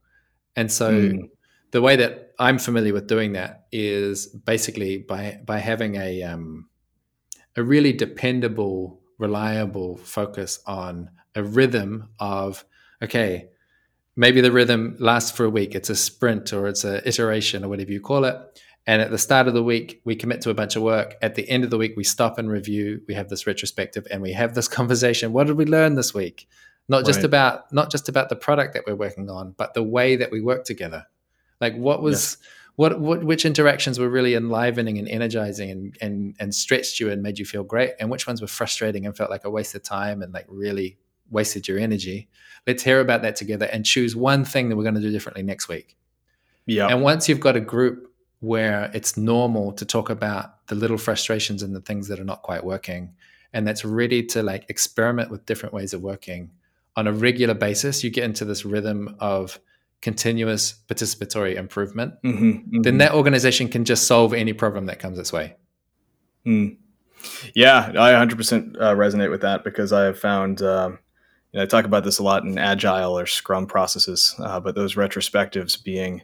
[0.55, 1.31] And so mm.
[1.70, 6.68] the way that I'm familiar with doing that is basically by by having a um,
[7.57, 12.64] a really dependable, reliable focus on a rhythm of
[13.03, 13.48] okay,
[14.16, 15.75] maybe the rhythm lasts for a week.
[15.75, 18.37] It's a sprint or it's an iteration or whatever you call it
[18.87, 21.16] and at the start of the week, we commit to a bunch of work.
[21.23, 23.01] At the end of the week, we stop and review.
[23.07, 25.33] We have this retrospective and we have this conversation.
[25.33, 26.49] What did we learn this week?
[26.88, 27.27] not just Right.
[27.27, 30.40] about not just about the product that we're working on, but the way that we
[30.40, 31.07] work together.
[31.61, 32.38] Like what was
[32.77, 37.23] what, what which interactions were really enlivening and energizing and, and and stretched you and
[37.23, 39.83] made you feel great, and which ones were frustrating and felt like a waste of
[39.83, 40.99] time and like really
[41.31, 42.29] wasted your energy.
[42.66, 45.42] Let's hear about that together and choose one thing that we're going to do differently
[45.42, 45.97] next week.
[46.66, 46.88] Yeah.
[46.88, 48.12] And once you've got a group
[48.42, 52.42] where it's normal to talk about the little frustrations and the things that are not
[52.42, 53.14] quite working,
[53.52, 56.50] and that's ready to like experiment with different ways of working
[56.96, 59.59] on a regular basis, you get into this rhythm of
[60.00, 62.14] continuous participatory improvement.
[62.22, 62.98] Mhm, Then mhm.
[62.98, 65.55] that organization can just solve any problem that comes its way.
[66.44, 66.76] Mm.
[67.55, 70.98] Yeah, I 100% uh, resonate with that because I have found, um,
[71.52, 74.74] you know, I talk about this a lot in agile or scrum processes, uh, but
[74.74, 76.22] those retrospectives being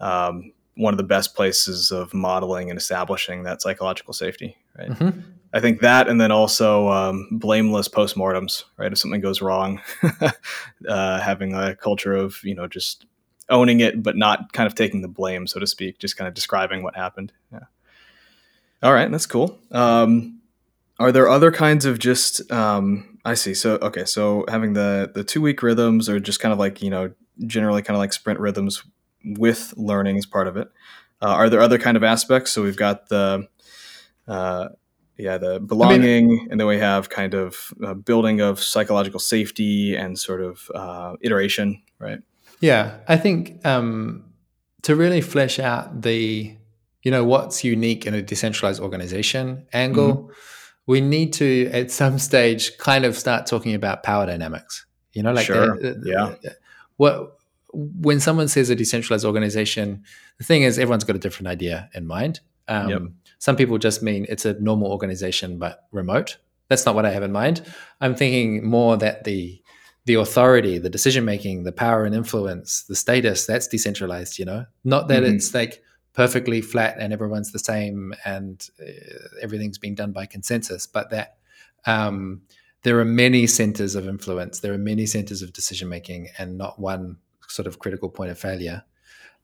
[0.00, 4.90] um, one of the best places of modeling and establishing that psychological safety, right?
[4.90, 5.22] Mhm.
[5.52, 8.90] I think that, and then also um, blameless postmortems, right?
[8.90, 9.80] If something goes wrong,
[10.88, 13.06] uh, having a culture of, you know, just
[13.48, 16.34] owning it, but not kind of taking the blame, so to speak, just kind of
[16.34, 17.32] describing what happened.
[17.52, 17.60] Yeah.
[18.82, 19.58] All right, that's cool.
[19.70, 20.40] Um,
[20.98, 22.50] are there other kinds of just?
[22.52, 23.54] Um, I see.
[23.54, 26.90] So okay, so having the the two week rhythms, or just kind of like you
[26.90, 27.12] know,
[27.46, 28.84] generally kind of like sprint rhythms
[29.24, 30.68] with learning as part of it.
[31.22, 32.52] Uh, are there other kind of aspects?
[32.52, 33.48] So we've got the,
[34.28, 34.68] uh,
[35.16, 40.18] yeah, the belonging, and then we have kind of uh, building of psychological safety and
[40.18, 42.18] sort of uh, iteration, right?
[42.60, 44.24] Yeah, I think um,
[44.82, 46.56] to really flesh out the,
[47.02, 50.30] you know, what's unique in a decentralized organization angle,
[50.86, 54.84] we need to at some stage kind of start talking about power dynamics.
[55.12, 56.34] You know, like Sure, the- the- yeah.
[56.42, 56.56] the-
[56.96, 57.38] what
[57.74, 60.02] when someone says a decentralized organization,
[60.38, 62.40] the thing is everyone's got a different idea in mind.
[62.68, 63.02] Um, Yep.
[63.38, 66.38] Some people just mean it's a normal organization but remote.
[66.68, 67.62] That's not what I have in mind.
[68.00, 69.60] I'm thinking more that the
[70.06, 74.66] the authority, the decision making, the power and influence, the status, that's decentralized, you know?
[74.84, 75.34] Not that Mhm.
[75.34, 75.82] it's like
[76.12, 81.36] perfectly flat and everyone's the same and uh, everything's being done by consensus, but that
[81.86, 82.42] um,
[82.82, 86.78] there are many centers of influence, there are many centers of decision making, and not
[86.78, 87.16] one
[87.54, 88.82] sort of critical point of failure.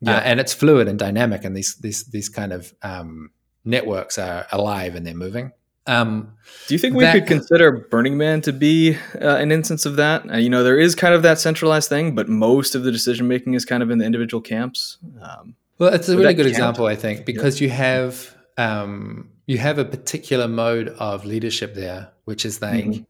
[0.00, 0.16] Yeah.
[0.16, 3.30] Uh, and it's fluid and dynamic, and these these these kind of um,
[3.64, 5.52] networks are alive and they're moving.
[5.86, 6.32] Um,
[6.68, 9.96] Do you think we That- could consider Burning Man to be uh, an instance of
[9.96, 10.18] that?
[10.30, 13.26] Uh, you know, there is kind of that centralized thing, but most of the decision
[13.28, 14.98] making is kind of in the individual camps.
[15.20, 16.54] Um, Well, it's a really good count?
[16.56, 22.08] example, I think, because you have um, you have a particular mode of leadership there,
[22.24, 23.06] which is like Mhm.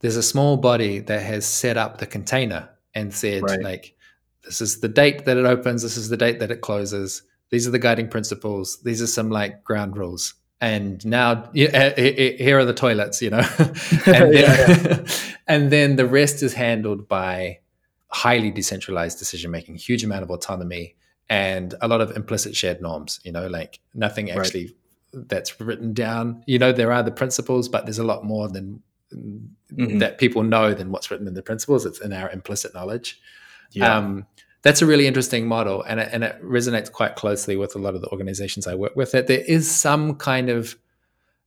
[0.00, 3.62] there's a small body that has set up the container and said Right.
[3.62, 3.94] like
[4.46, 7.22] this is the date that it opens, this is the date that it closes.
[7.50, 8.80] These are the guiding principles.
[8.82, 10.34] These are some like ground rules.
[10.60, 13.44] And now yeah, eh, eh, eh, here are the toilets, you know,
[14.06, 15.06] and, then,
[15.46, 17.58] and then the rest is handled by
[18.08, 20.96] highly decentralized decision making, huge amount of autonomy,
[21.28, 23.20] and a lot of implicit shared norms.
[23.24, 24.38] You know, like nothing Right.
[24.38, 24.74] actually
[25.12, 26.42] that's written down.
[26.46, 28.82] You know, there are the principles, but there's a lot more than
[29.14, 30.00] Mhm.
[30.00, 31.86] that people know than what's written in the principles.
[31.86, 33.20] It's in our implicit knowledge.
[33.76, 33.96] Yeah.
[33.96, 34.26] Um,
[34.62, 37.94] that's a really interesting model, and it, and it resonates quite closely with a lot
[37.94, 39.12] of the organizations I work with.
[39.12, 40.76] That there is some kind of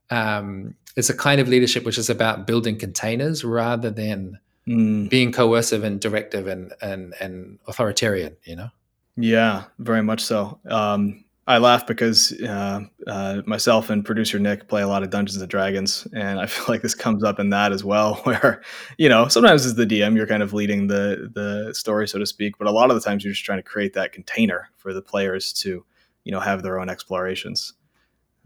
[0.10, 4.40] um, it's a kind of leadership which is about building containers rather than
[4.70, 8.36] Mm, being coercive and directive and and and authoritarian.
[8.44, 8.70] You know.
[9.18, 10.60] yeah, very much so.
[10.70, 15.42] Um, I laugh because uh, uh, myself and producer Nick play a lot of Dungeons
[15.42, 18.16] and Dragons, and I feel like this comes up in that as well.
[18.24, 18.62] Where
[18.98, 22.26] you know sometimes as the DM you're kind of leading the the story, so to
[22.26, 24.94] speak, but a lot of the times you're just trying to create that container for
[24.94, 25.84] the players to
[26.24, 27.74] you know have their own explorations.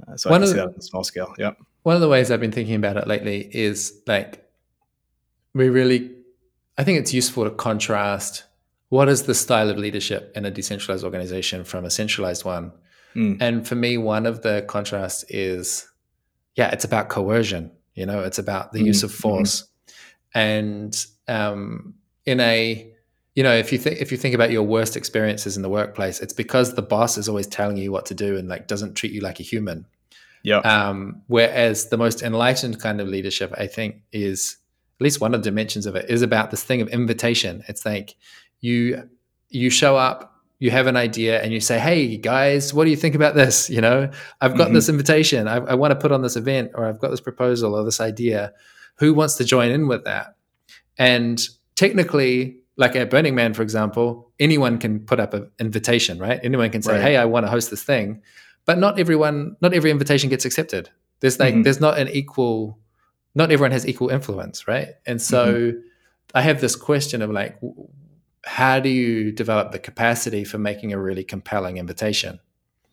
[0.07, 1.35] Uh, so One I can see the- that on a small scale.
[1.37, 1.57] Yep.
[1.83, 4.49] one of the ways I've been thinking about it lately is like
[5.53, 6.09] we really,
[6.77, 8.45] I think it's useful to contrast
[8.89, 12.71] what is the style of leadership in a decentralized organization from a centralized one.
[13.15, 13.37] Mm.
[13.41, 15.87] And for me, one of the contrasts is,
[16.55, 17.71] yeah, it's about coercion.
[17.95, 19.21] You know, it's about the use of Mhm.
[19.21, 19.63] force,
[20.33, 21.93] and um,
[22.25, 22.89] in a
[23.35, 26.19] you know if you think if you think about your worst experiences in the workplace
[26.19, 29.11] it's because the boss is always telling you what to do and like doesn't treat
[29.11, 29.85] you like a human
[30.43, 30.65] Yep.
[30.65, 34.57] um, whereas the most enlightened kind of leadership, I think, is
[34.99, 37.63] at least one of the dimensions of it is about this thing of invitation.
[37.69, 38.15] It's like
[38.59, 39.09] you
[39.49, 40.32] you show up,
[40.63, 43.69] you have an idea, and you say, "Hey guys, what do you think about this?
[43.69, 44.73] You know, I've got Mhm.
[44.75, 45.41] this invitation.
[45.47, 47.99] I, I want to put on this event, or I've got this proposal or this
[47.99, 48.53] idea.
[49.01, 50.27] Who wants to join in with that?"
[50.97, 51.37] And
[51.75, 56.39] technically, like at Burning Man, for example, anyone can put up an invitation, right?
[56.43, 57.01] Anyone can say, Right.
[57.01, 58.21] "Hey, I want to host this thing."
[58.65, 61.63] but not everyone not every invitation gets accepted there's like Mhm.
[61.65, 62.79] there's not an equal
[63.35, 65.73] not everyone has equal influence right and so
[66.33, 67.57] I have this question of like,
[68.45, 72.39] how do you develop the capacity for making a really compelling invitation?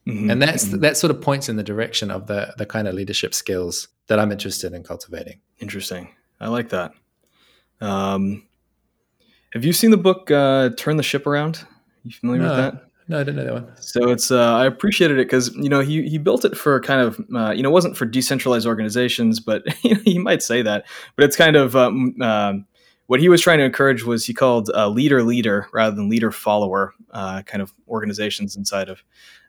[0.07, 0.31] Mm-hmm.
[0.31, 0.81] And that's mm-hmm.
[0.81, 4.19] that sort of points in the direction of the the kind of leadership skills that
[4.19, 5.41] I'm interested in cultivating.
[5.59, 6.09] Interesting.
[6.41, 6.93] I like that.
[7.81, 8.47] Um,
[9.53, 11.67] have you seen the book uh, "Turn the Ship Around"?
[12.05, 12.85] You familiar no, with that?
[13.09, 13.73] No, I didn't know that one.
[13.81, 17.01] So it's uh, I appreciated it because you know he he built it for kind
[17.01, 20.63] of uh, you know it wasn't for decentralized organizations, but you, know, you might say
[20.63, 20.87] that,
[21.17, 22.55] but it's kind of um, uh,
[23.11, 26.31] what he was trying to encourage was he called uh, leader leader rather than leader
[26.31, 29.03] follower uh, kind of organizations inside of.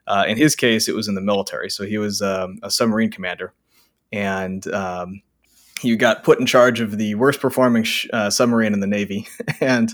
[0.08, 3.08] Uh, in his case, it was in the military, so he was um, a submarine
[3.08, 3.54] commander,
[4.10, 5.22] and um,
[5.80, 9.28] he got put in charge of the worst performing sh- uh, submarine in the Navy.
[9.60, 9.92] and,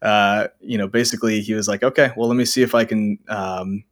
[0.00, 3.18] uh, you know, basically he was like, okay, well, let me see if I can,
[3.28, 3.84] um,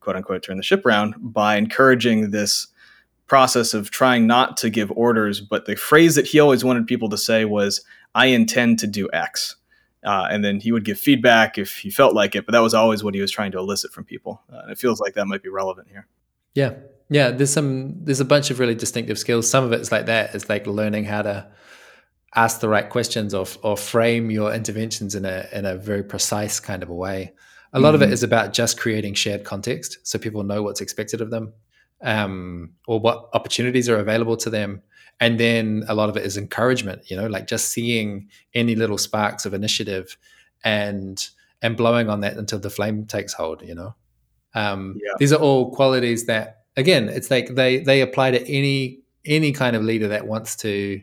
[0.00, 2.66] quote unquote, turn the ship around by encouraging this
[3.26, 5.40] process of trying not to give orders.
[5.40, 7.82] But the phrase that he always wanted people to say was,
[8.16, 9.56] I intend to do X.
[10.02, 12.74] Uh, and then he would give feedback if he felt like it, but that was
[12.74, 14.40] always what he was trying to elicit from people.
[14.50, 16.06] Uh, and it feels like that might be relevant here.
[16.54, 16.74] Yeah,
[17.10, 19.50] yeah, there's some there's a bunch of really distinctive skills.
[19.50, 20.34] Some of it's like that.
[20.34, 21.48] It's like learning how to
[22.34, 26.60] ask the right questions or or frame your interventions in a in a very precise
[26.60, 27.34] kind of a way.
[27.72, 28.02] A lot mm-hmm.
[28.02, 28.24] of it mm-hmm.
[28.24, 31.52] about just creating shared context so people know what's expected of them
[32.00, 34.82] um, or what opportunities are available to them.
[35.20, 38.98] And then a lot of it is encouragement, you know, like just seeing any little
[38.98, 40.16] sparks of initiative
[40.62, 41.26] and
[41.62, 43.94] and blowing on that until the flame takes hold, you know.
[44.54, 45.12] Um, yeah.
[45.18, 49.74] These are all qualities that again, it's like they they apply to any any kind
[49.74, 51.00] of leader that wants to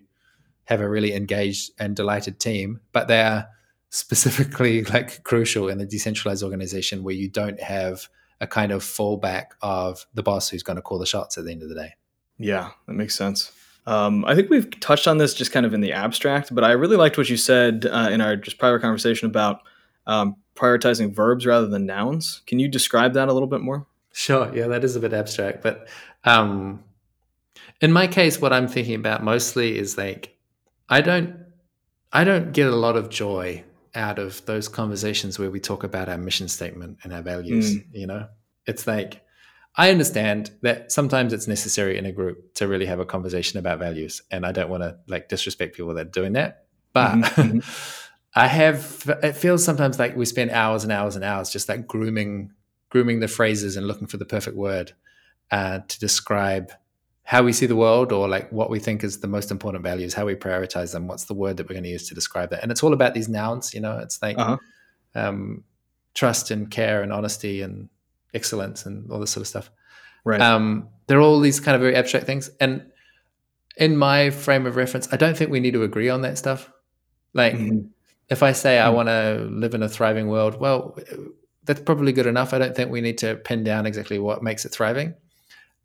[0.65, 3.47] have a really engaged and delighted team, but they are
[3.89, 8.08] specifically like crucial in a decentralized organization where you don't have
[8.39, 11.52] a kind of fallback of the boss who's going to call the shots at the
[11.52, 11.93] end of the day.
[12.38, 13.52] Yeah, that makes sense.
[13.85, 16.71] Um, I think we've touched on this just kind of in the abstract, but I
[16.71, 19.61] really liked what you said uh, in our just prior conversation about
[20.07, 22.41] um, prioritizing verbs rather than nouns.
[22.47, 23.85] Can you describe that a little bit more?
[24.13, 24.55] Sure.
[24.55, 25.63] Yeah, that is a bit abstract.
[25.63, 25.87] But
[26.23, 26.83] um,
[27.81, 30.37] in my case, what I'm thinking about mostly is like
[30.89, 31.35] I don't
[32.11, 33.63] I don't get a lot of joy
[33.95, 37.75] out of those conversations where we talk about our mission statement and our values.
[37.75, 37.85] Mm.
[37.91, 38.27] You know,
[38.65, 39.21] it's like
[39.75, 43.79] I understand that sometimes it's necessary in a group to really have a conversation about
[43.79, 46.65] values, and I don't want to like disrespect people that are doing that.
[46.93, 47.41] But mm-hmm.
[47.41, 47.99] mm-hmm.
[48.36, 51.88] I have it feels sometimes like we spend hours and hours and hours just like
[51.88, 52.51] grooming
[52.89, 54.93] grooming the phrases and looking for the perfect word
[55.51, 56.71] uh, to describe
[57.23, 60.13] how we see the world or like what we think is the most important values,
[60.13, 62.62] how we prioritize them, what's the word that we're going to use to describe that.
[62.62, 64.57] And it's all about these nouns, you know, it's like uh-huh.
[65.15, 65.63] um,
[66.13, 67.89] trust and care and honesty and
[68.33, 69.69] excellence and all this sort of stuff.
[70.25, 70.41] Right.
[70.41, 72.49] Um, they're all these kind of very abstract things.
[72.59, 72.85] And
[73.77, 76.71] in my frame of reference, I don't think we need to agree on that stuff.
[77.33, 77.87] Like, mm-hmm.
[78.29, 78.87] if I say mm-hmm.
[78.87, 80.97] I want to live in a thriving world, well,
[81.65, 82.53] that's probably good enough.
[82.53, 85.15] I don't think we need to pin down exactly what makes it thriving.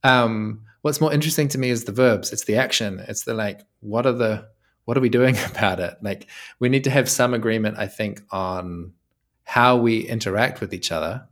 [0.04, 2.32] Um, what's more interesting to me is the verbs.
[2.32, 3.04] It's the action.
[3.08, 4.48] It's the like, what are the
[4.84, 5.96] what are we doing about it?
[6.00, 8.92] Like, we need to have some agreement, I think, on
[9.44, 11.26] how we interact with each other,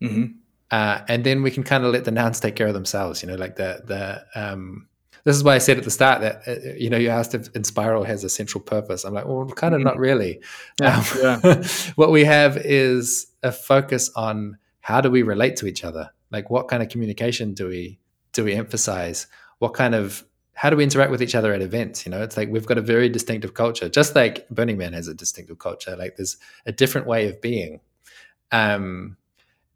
[0.00, 0.38] mm-hmm.
[0.70, 3.22] Uh, and then we can kind of let the nouns take care of themselves.
[3.22, 4.88] You know, like the the um,
[5.24, 7.52] this is why I said at the start that uh, you know you asked if
[7.52, 9.04] Enspiral has a central purpose.
[9.04, 9.88] I'm like, well, kind of mm-hmm.
[9.88, 10.40] not really.
[10.80, 11.68] Yeah, um, yeah.
[11.96, 16.10] what we have is a focus on how do we relate to each other.
[16.30, 17.98] Like, what kind of communication do we
[18.32, 19.26] do we emphasize?
[19.58, 20.24] What kind of
[20.54, 22.06] how do we interact with each other at events?
[22.06, 25.06] You know, it's like we've got a very distinctive culture, just like Burning Man has
[25.06, 25.96] a distinctive culture.
[25.96, 27.80] Like, there's a different way of being.
[28.52, 29.16] Um,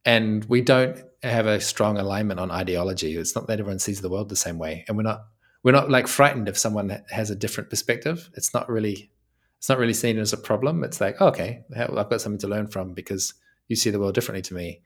[0.04, 3.16] and we don't have a strong alignment on ideology.
[3.16, 5.24] It's not that everyone sees the world the same way, and we're not
[5.62, 8.30] we're not like frightened if someone has a different perspective.
[8.34, 9.10] It's not really
[9.58, 10.82] it's not really seen as a problem.
[10.82, 13.34] It's like, oh, okay, I've got something to learn from because
[13.68, 14.80] you see the world differently to me.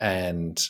[0.00, 0.62] And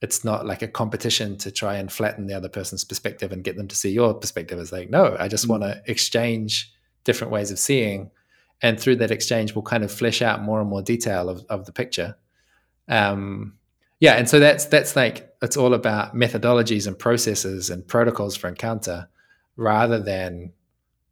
[0.00, 3.56] it's not like a competition to try and flatten the other person's perspective and get
[3.56, 4.60] them to see your perspective.
[4.60, 5.60] It's like, no, I just mm-hmm.
[5.60, 8.12] want to exchange different ways of seeing.
[8.62, 11.66] And through that exchange, we'll kind of flesh out more and more detail of, of
[11.66, 12.16] the picture.
[12.88, 13.54] Um,
[14.00, 18.48] yeah, and so that's that's like it's all about methodologies and processes and protocols for
[18.48, 19.08] encounter,
[19.56, 20.52] rather than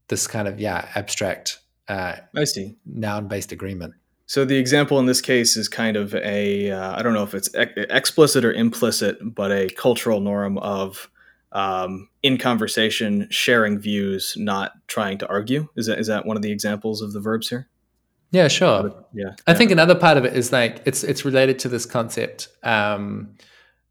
[0.08, 1.60] this kind of yeah abstract.
[1.88, 3.94] Uh, I see noun based agreement.
[4.26, 7.34] So the example in this case is kind of a uh, I don't know if
[7.34, 11.10] it's ex- explicit or implicit, but a cultural norm of
[11.52, 15.68] um, in conversation sharing views, not trying to argue.
[15.76, 17.68] Is that is that one of the examples of the verbs here?
[18.32, 19.04] Yeah, sure.
[19.12, 19.56] Yeah, I yeah.
[19.56, 22.48] think another part of it is like it's it's related to this concept.
[22.62, 23.36] Um,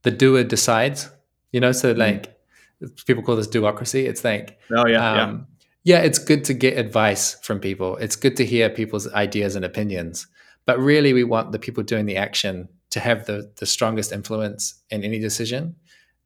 [0.01, 1.09] the doer decides.
[1.51, 1.99] You know, so mm-hmm.
[1.99, 2.37] like
[2.81, 3.05] mm.
[3.05, 4.07] people call this duocracy.
[4.07, 5.47] It's like oh yeah, um,
[5.83, 7.97] yeah, it's good to get advice from people.
[7.97, 10.27] It's good to hear people's ideas and opinions.
[10.65, 14.75] But really, we want the people doing the action to have the, the strongest influence
[14.89, 15.75] in any decision.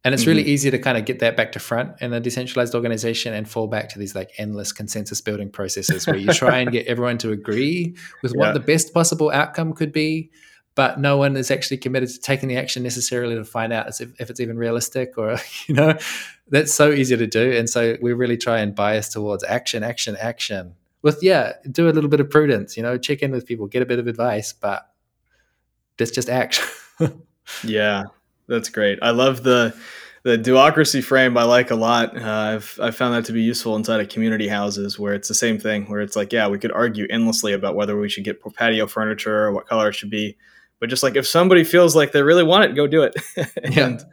[0.05, 0.29] And it's mm-hmm.
[0.29, 3.49] really easy to kind of get that back to front in a decentralized organization and
[3.49, 7.17] fall back to these like endless consensus building processes where you try and get everyone
[7.17, 8.39] to agree with yeah.
[8.39, 10.29] what the best possible outcome could be
[10.75, 14.11] but no one is actually committed to taking the action necessarily to find out if,
[14.19, 15.37] if it's even realistic or
[15.67, 15.97] you know
[16.49, 20.15] that's so easy to do and so we really try and bias towards action action
[20.19, 23.65] action with yeah do a little bit of prudence you know check in with people
[23.65, 24.87] get a bit of advice but
[25.99, 26.61] let's just act
[27.63, 28.03] yeah
[28.47, 29.75] that's great i love the
[30.25, 32.17] the duocracy frame I like a lot.
[32.19, 35.35] Uh, I've I found that to be useful inside of community houses where it's the
[35.35, 35.85] same thing.
[35.85, 39.45] Where it's like, yeah, we could argue endlessly about whether we should get patio furniture
[39.45, 40.35] or what color it should be,
[40.79, 43.15] but just like if somebody feels like they really want it, go do it.
[43.63, 43.97] and yeah.
[43.97, 44.05] the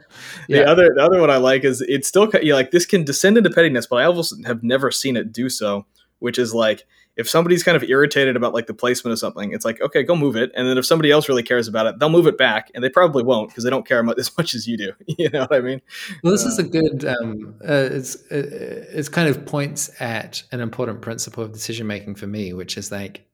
[0.47, 0.61] yeah.
[0.61, 3.37] other the other one I like is it's still you know, like this can descend
[3.37, 5.87] into pettiness, but I almost have never seen it do so.
[6.19, 6.85] Which is like
[7.15, 10.15] if somebody's kind of irritated about like the placement of something, it's like okay, go
[10.15, 10.51] move it.
[10.55, 12.89] And then if somebody else really cares about it, they'll move it back, and they
[12.89, 14.91] probably won't because they don't care as much as you do.
[15.07, 15.81] you know what I mean?
[16.23, 17.05] Well, this uh, is a good.
[17.05, 18.45] Um, uh, it's it,
[18.91, 22.91] it's kind of points at an important principle of decision making for me, which is
[22.91, 23.25] like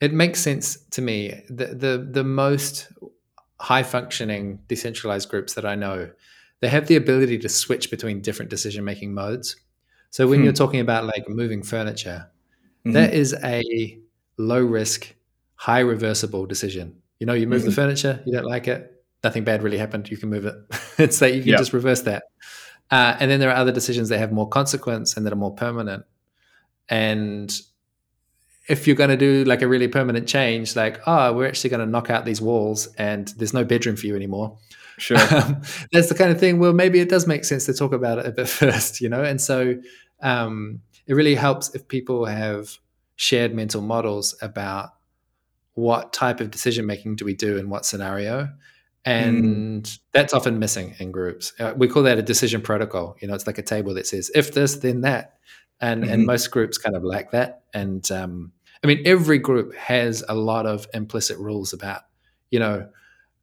[0.00, 1.42] it makes sense to me.
[1.48, 2.88] The the the most
[3.60, 6.10] high functioning decentralized groups that I know,
[6.60, 9.56] they have the ability to switch between different decision making modes.
[10.10, 10.44] So when hmm.
[10.44, 12.30] you're talking about like moving furniture,
[12.88, 12.94] mm-hmm.
[12.94, 13.98] that is a
[14.36, 15.14] low risk,
[15.54, 16.96] high reversible decision.
[17.18, 17.70] You know, you move mm-hmm.
[17.70, 20.10] the furniture, you don't like it, nothing bad really happened.
[20.10, 20.54] You can move it.
[20.98, 22.24] it's that you can just reverse that.
[22.90, 25.54] Uh, and then there are other decisions that have more consequence and that are more
[25.54, 26.04] permanent.
[26.88, 27.54] And
[28.68, 31.84] if you're going to do like a really permanent change, like, oh, we're actually going
[31.84, 34.56] to knock out these walls and there's no bedroom for you anymore.
[34.98, 35.18] Sure.
[35.30, 35.62] Um,
[35.92, 36.58] that's the kind of thing.
[36.58, 39.22] Well, maybe it does make sense to talk about it a bit first, you know?
[39.22, 39.80] And so
[40.20, 42.78] um, it really helps if people have
[43.16, 44.90] shared mental models about
[45.74, 48.48] what type of decision making do we do in what scenario.
[49.04, 49.98] And mm.
[50.12, 51.52] that's often missing in groups.
[51.58, 53.16] Uh, we call that a decision protocol.
[53.20, 55.38] You know, it's like a table that says, if this, then that.
[55.80, 56.12] And, mm-hmm.
[56.12, 57.62] and most groups kind of lack that.
[57.72, 58.52] And um,
[58.84, 62.02] I mean, every group has a lot of implicit rules about,
[62.50, 62.88] you know,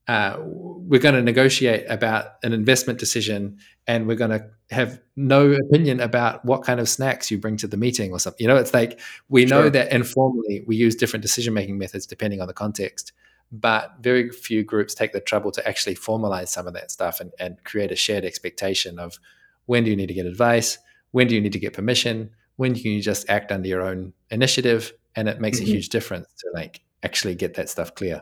[0.08, 5.52] uh, we're going to negotiate about an investment decision and we're going to have no
[5.52, 8.44] opinion about what kind of snacks you bring to the meeting or something.
[8.44, 9.00] You know, it's like
[9.30, 9.64] we sure.
[9.64, 13.14] know that informally we use different decision making methods depending on the context,
[13.52, 17.32] but very few groups take the trouble to actually formalize some of that stuff and,
[17.40, 19.20] and create a shared expectation of
[19.66, 20.78] when do you need to get advice?
[21.12, 22.30] When do you need to get permission?
[22.58, 24.94] When can you just act under your own initiative?
[25.16, 25.68] and it makes mm-hmm.
[25.68, 28.22] a huge difference to like actually get that stuff clear.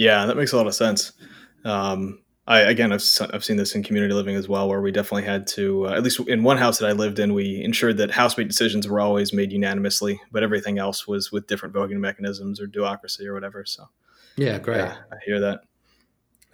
[0.00, 1.12] Yeah, that makes a lot of sense.
[1.62, 5.24] Um, I again, I've I've seen this in community living as well, where we definitely
[5.24, 8.10] had to, uh, at least in one house that I lived in, we ensured that
[8.10, 12.66] housemate decisions were always made unanimously, but everything else was with different voting mechanisms or
[12.66, 13.66] duocracy or whatever.
[13.66, 13.90] So,
[14.38, 14.78] yeah, great.
[14.78, 15.64] Yeah, I hear that.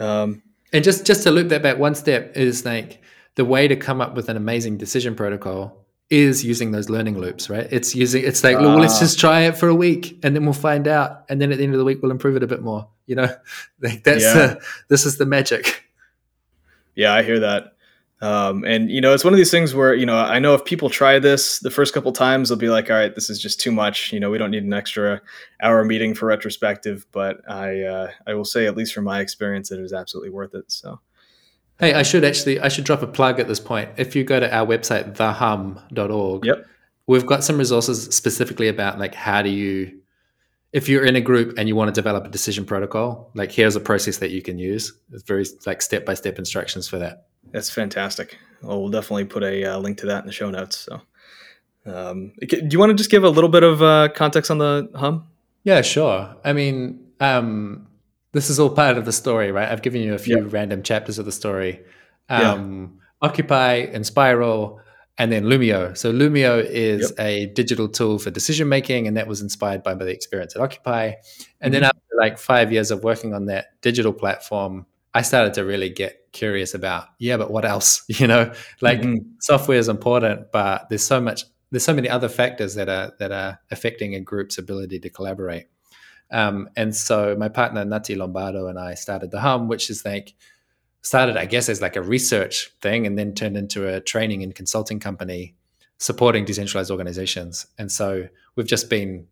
[0.00, 0.42] Um,
[0.72, 3.00] and just just to loop that back one step is like
[3.36, 7.50] the way to come up with an amazing decision protocol is using those learning loops,
[7.50, 7.66] right?
[7.70, 10.44] It's using it's like, uh, well, let's just try it for a week and then
[10.44, 11.24] we'll find out.
[11.28, 12.88] And then at the end of the week we'll improve it a bit more.
[13.06, 13.28] You know?
[13.82, 14.32] Like that's yeah.
[14.32, 15.84] the this is the magic.
[16.94, 17.74] Yeah, I hear that.
[18.22, 20.64] Um, and you know, it's one of these things where, you know, I know if
[20.64, 23.60] people try this the first couple times, they'll be like, all right, this is just
[23.60, 24.12] too much.
[24.12, 25.20] You know, we don't need an extra
[25.60, 29.68] hour meeting for retrospective, but I, uh, I will say, at least from my experience,
[29.68, 30.64] that it was absolutely worth it.
[30.72, 31.00] So,
[31.78, 33.90] Hey, I should actually I should drop a plug at this point.
[33.96, 36.66] If you go to our website thehum.org, yep.
[37.06, 40.00] we've got some resources specifically about like how do you
[40.72, 43.76] if you're in a group and you want to develop a decision protocol, like here's
[43.76, 44.92] a process that you can use.
[45.12, 47.26] It's very like step by step instructions for that.
[47.52, 48.38] That's fantastic.
[48.62, 50.76] Well, we'll definitely put a uh, link to that in the show notes.
[50.78, 51.00] So,
[51.86, 54.90] um, do you want to just give a little bit of uh, context on the
[54.94, 55.26] hum?
[55.62, 56.34] Yeah, sure.
[56.44, 57.85] I mean, um,
[58.36, 59.68] this is all part of the story, right?
[59.68, 61.84] I've given you a few random chapters of the story.
[62.28, 63.28] Um, yeah.
[63.28, 64.80] Occupy Enspiral,
[65.18, 65.96] and then Loomio.
[65.96, 67.26] So Loomio is yep.
[67.26, 71.06] a digital tool for decision making, and that was inspired by the experience at Occupy.
[71.06, 71.70] And mm-hmm.
[71.72, 75.88] then after like five years of working on that digital platform, I started to really
[75.88, 78.04] get curious about, yeah, but what else?
[78.08, 79.28] You know, like mm-hmm.
[79.40, 83.32] software is important, but there's so much, there's so many other factors that are that
[83.32, 85.66] are affecting a group's ability to collaborate.
[86.30, 90.34] Um, and so my partner Nati Lombardo and I started the Hum, which is like
[91.02, 94.54] started, I guess, as like a research thing, and then turned into a training and
[94.54, 95.54] consulting company
[95.98, 97.66] supporting decentralized organizations.
[97.78, 99.26] And so we've just been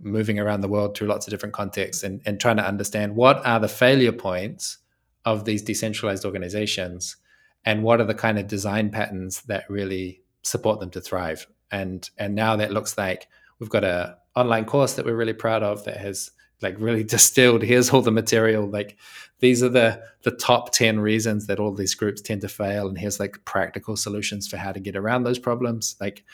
[0.00, 3.44] moving around the world through lots of different contexts and, and trying to understand what
[3.46, 4.78] are the failure points
[5.24, 7.16] of these decentralized organizations
[7.64, 12.10] and what are the kind of design patterns that really support them to thrive and
[12.18, 15.84] and now that looks like we've got a online course that we're really proud of
[15.84, 16.30] that has
[16.60, 18.66] like really distilled here's all the material.
[18.68, 18.96] Like
[19.40, 22.96] these are the the top 10 reasons that all these groups tend to fail and
[22.96, 25.96] here's like practical solutions for how to get around those problems.
[26.00, 26.24] Like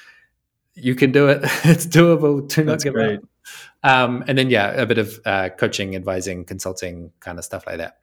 [0.74, 1.42] you can do it.
[1.64, 2.46] It's doable.
[2.48, 3.18] Do not give great.
[3.18, 3.24] up
[3.82, 7.78] um, and then yeah a bit of uh, coaching advising consulting kind of stuff like
[7.78, 7.98] that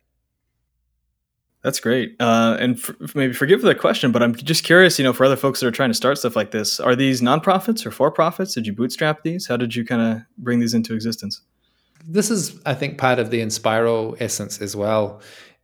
[1.65, 2.15] that's great.
[2.19, 5.35] Uh, and for, maybe forgive the question, but I'm just curious, you know, for other
[5.35, 8.53] folks that are trying to start stuff like this, are these nonprofits or for profits?
[8.53, 9.47] Did you bootstrap these?
[9.47, 11.41] How did you kind of bring these into existence?
[12.07, 15.21] This is, I think, part of the Enspiral essence as well,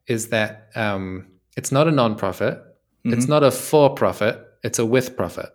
[0.08, 3.14] is that um, it's not a nonprofit, mm-hmm.
[3.14, 5.52] it's not a for profit, it's a with profit.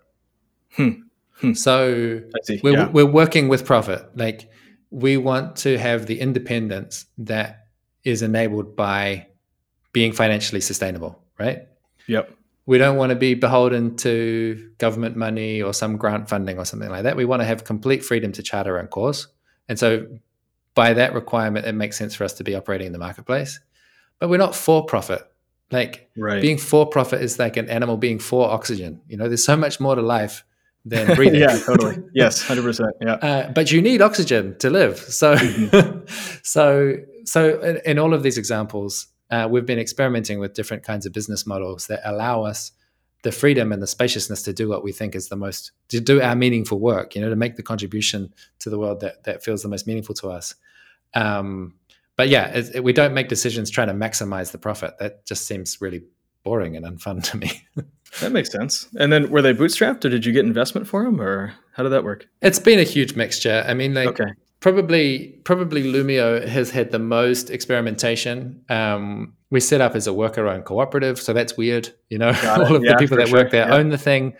[0.74, 0.90] Hmm.
[1.40, 1.54] Hmm.
[1.54, 2.22] So
[2.62, 2.88] we're, yeah.
[2.88, 4.16] we're working with profit.
[4.16, 4.48] Like
[4.90, 7.66] we want to have the independence that
[8.04, 9.26] is enabled by
[9.96, 11.66] being financially sustainable, right?
[12.06, 12.30] Yep.
[12.66, 16.90] We don't want to be beholden to government money or some grant funding or something
[16.90, 17.16] like that.
[17.16, 19.26] We want to have complete freedom to chart our own course.
[19.70, 20.06] And so,
[20.74, 23.58] by that requirement, it makes sense for us to be operating in the marketplace.
[24.18, 25.22] But we're not for profit.
[25.70, 26.42] Like right.
[26.42, 29.00] being for profit is like an animal being for oxygen.
[29.08, 30.44] You know, there's so much more to life
[30.84, 31.40] than breathing.
[31.46, 31.96] yeah, totally.
[32.12, 32.90] Yes, hundred percent.
[33.00, 33.14] Yeah.
[33.14, 34.98] Uh, but you need oxygen to live.
[34.98, 36.00] So, mm-hmm.
[36.42, 41.06] so, so in, in, all of these examples, uh, we've been experimenting with different kinds
[41.06, 42.72] of business models that allow us
[43.22, 46.20] the freedom and the spaciousness to do what we think is the most to do
[46.20, 49.62] our meaningful work you know to make the contribution to the world that that feels
[49.62, 50.54] the most meaningful to us.
[51.14, 51.74] Um,
[52.16, 54.94] but yeah it, it, we don't make decisions trying to maximize the profit.
[54.98, 56.04] That just seems really
[56.44, 57.66] boring and unfun to me.
[58.20, 58.88] That makes sense.
[58.96, 61.90] And then were they bootstrapped or did you get investment for them or how did
[61.90, 62.28] that work?
[62.40, 63.64] It's been a huge mixture.
[63.66, 64.30] I mean like okay
[64.66, 68.64] probably probably Loomio has had the most experimentation.
[68.68, 71.94] Um, we set up as a worker-owned cooperative, so that's weird.
[72.10, 73.38] You know, all of yeah, the people that sure.
[73.38, 73.76] work there yeah.
[73.76, 74.34] own the thing.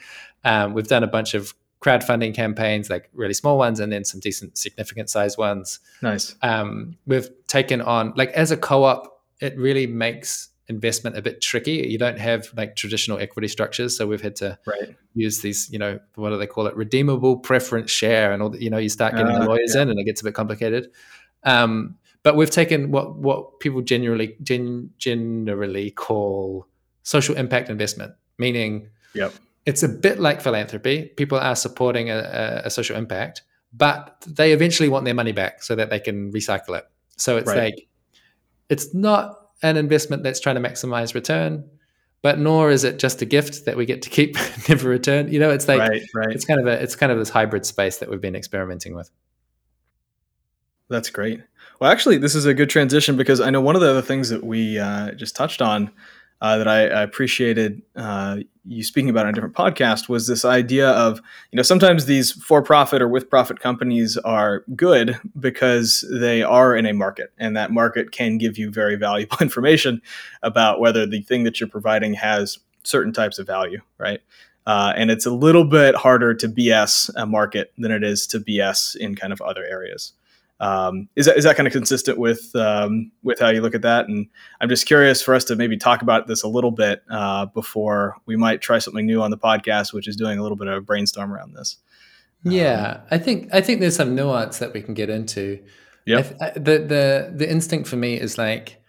[0.45, 4.19] Um, we've done a bunch of crowdfunding campaigns, like really small ones, and then some
[4.19, 5.79] decent, significant size ones.
[6.03, 6.35] Nice.
[6.43, 11.87] Um, we've taken on like as a co-op, it really makes investment a bit tricky.
[11.89, 14.97] You don't have like traditional equity structures, so we've had to right.
[15.15, 18.51] use these, you know, what do they call it, redeemable preference share, and all.
[18.51, 19.83] The, you know, you start getting uh, the lawyers yeah.
[19.83, 20.91] in, and it gets a bit complicated.
[21.45, 26.67] Um, but we've taken what what people generally gen, generally call
[27.03, 29.33] social impact investment, meaning yep.
[29.65, 31.05] it's a bit like philanthropy.
[31.17, 33.43] People are supporting a, a, a social impact,
[33.73, 36.85] but they eventually want their money back so that they can recycle it.
[37.17, 37.75] So it's right.
[37.75, 37.89] like
[38.69, 41.69] it's not an investment that's trying to maximize return,
[42.23, 44.37] but nor is it just a gift that we get to keep
[44.69, 45.33] never return.
[45.33, 46.31] You know, it's like right, right.
[46.31, 49.11] it's kind of a it's kind of this hybrid space that we've been experimenting with.
[50.89, 51.43] That's great.
[51.81, 54.29] Well, actually, this is a good transition because I know one of the other things
[54.31, 55.91] that we uh, just touched on
[56.41, 60.45] uh, that I, I appreciated uh, you speaking about on a different podcast was this
[60.45, 61.19] idea of
[61.51, 66.93] you know sometimes these for-profit or with-profit companies are good because they are in a
[66.93, 70.03] market and that market can give you very valuable information
[70.43, 74.21] about whether the thing that you're providing has certain types of value right?
[74.67, 78.41] Uh, and it's a little bit harder to bs a market than it is to
[78.41, 80.13] bs in kind of other areas
[80.59, 83.83] um, is that is that kind of consistent with um, with how you look at
[83.83, 84.09] that?
[84.09, 84.27] And
[84.61, 88.17] I'm just curious for us to maybe talk about this a little bit uh, before
[88.27, 90.75] we might try something new on the podcast, which is doing a little bit of
[90.75, 91.77] a brainstorm around this.
[92.43, 95.63] Yeah, um, I think I think there's some nuance that we can get into.
[96.07, 96.23] Yeah,
[96.55, 98.83] the the the instinct for me is like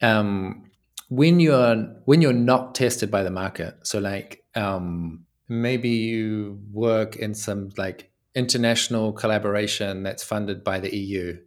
[0.00, 0.70] um,
[1.08, 3.74] when you're when you're not tested by the market.
[3.82, 10.94] So like um, maybe you work in some like international collaboration that's funded by the
[10.94, 11.38] EU.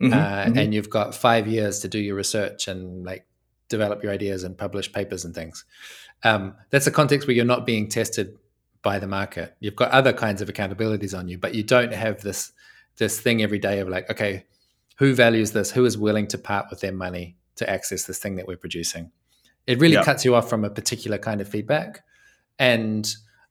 [0.00, 0.58] Mm-hmm, uh, mm-hmm.
[0.58, 3.26] And you've got five years to do your research and like
[3.68, 5.64] develop your ideas and publish papers and things.
[6.22, 8.36] Um, that's a context where you're not being tested
[8.82, 9.56] by the market.
[9.60, 12.52] You've got other kinds of accountabilities on you, but you don't have this
[12.96, 14.44] this thing every day of like, okay,
[14.98, 15.70] who values this?
[15.70, 19.12] Who is willing to part with their money to access this thing that we're producing?
[19.66, 22.02] It really cuts you off from a particular kind of feedback.
[22.58, 23.08] And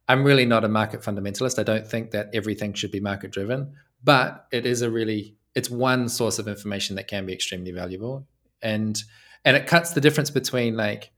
[0.08, 1.60] I'm really not a market fundamentalist.
[1.60, 5.70] I don't think that everything should be market driven, but it is a really it's
[5.70, 8.28] one source of information that can be extremely valuable,
[8.62, 9.02] and
[9.44, 11.12] and it cuts the difference between like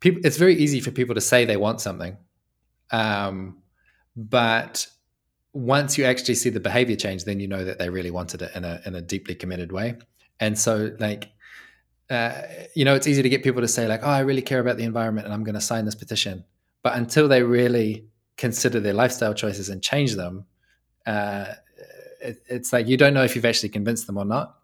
[0.00, 0.20] people.
[0.24, 2.16] It's very easy for people to say they want something,
[2.90, 3.62] um,
[4.16, 4.86] but
[5.52, 8.50] once you actually see the behavior change, then you know that they really wanted it
[8.54, 9.96] in a in a deeply committed way.
[10.40, 11.30] And so, like,
[12.10, 12.42] uh,
[12.74, 14.76] you know, it's easy to get people to say like, "Oh, I really care about
[14.76, 16.44] the environment, and I'm going to sign this petition."
[16.82, 18.06] But until they really
[18.36, 20.46] consider their lifestyle choices and change them,
[21.06, 21.46] uh,
[22.20, 24.56] it, it's like you don't know if you've actually convinced them or not.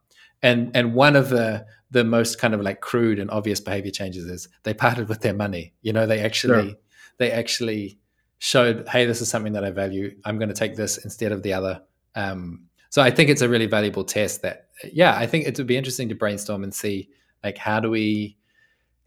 [0.43, 4.27] And and one of the the most kind of like crude and obvious behavior changes
[4.27, 5.75] is they parted with their money.
[5.83, 6.79] You know, they actually sure.
[7.19, 7.99] they actually
[8.39, 10.15] showed, hey, this is something that I value.
[10.25, 11.83] I'm going to take this instead of the other.
[12.15, 14.43] Um, so I think it's a really valuable test.
[14.43, 17.11] That yeah, I think it would be interesting to brainstorm and see
[17.45, 18.37] like how do we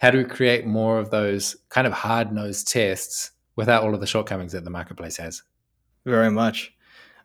[0.02, 4.00] how do we create more of those kind of hard nosed tests without all of
[4.00, 5.44] the shortcomings that the marketplace has.
[6.06, 6.74] Very much.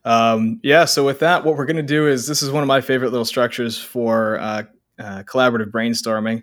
[0.04, 0.84] Um, yeah.
[0.84, 3.12] So with that, what we're going to do is this is one of my favorite
[3.12, 4.64] little structures for uh,
[4.98, 6.42] uh, collaborative brainstorming.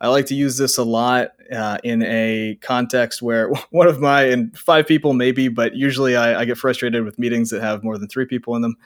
[0.00, 4.22] I like to use this a lot uh, in a context where one of my
[4.22, 7.98] and five people maybe, but usually I, I, get frustrated with meetings that have more
[7.98, 8.76] than three people in them,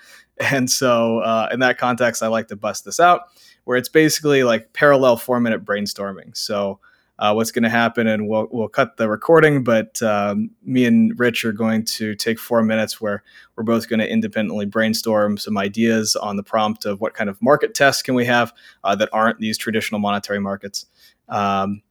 [0.51, 3.29] and so uh, in that context, I like to bust this out
[3.67, 6.37] where it's basically like parallel four minute brainstorming.
[6.37, 6.79] So
[7.19, 9.65] uh, what's going to happen, and we'll we'll cut the recording.
[9.65, 13.25] But um, me and Rich are going to take four minutes where
[13.57, 17.43] we're both going to independently brainstorm some ideas on the prompt of what kind of
[17.43, 18.53] market tests can we have
[18.85, 20.87] uh, that aren't these traditional monetary markets,
[21.29, 21.83] um,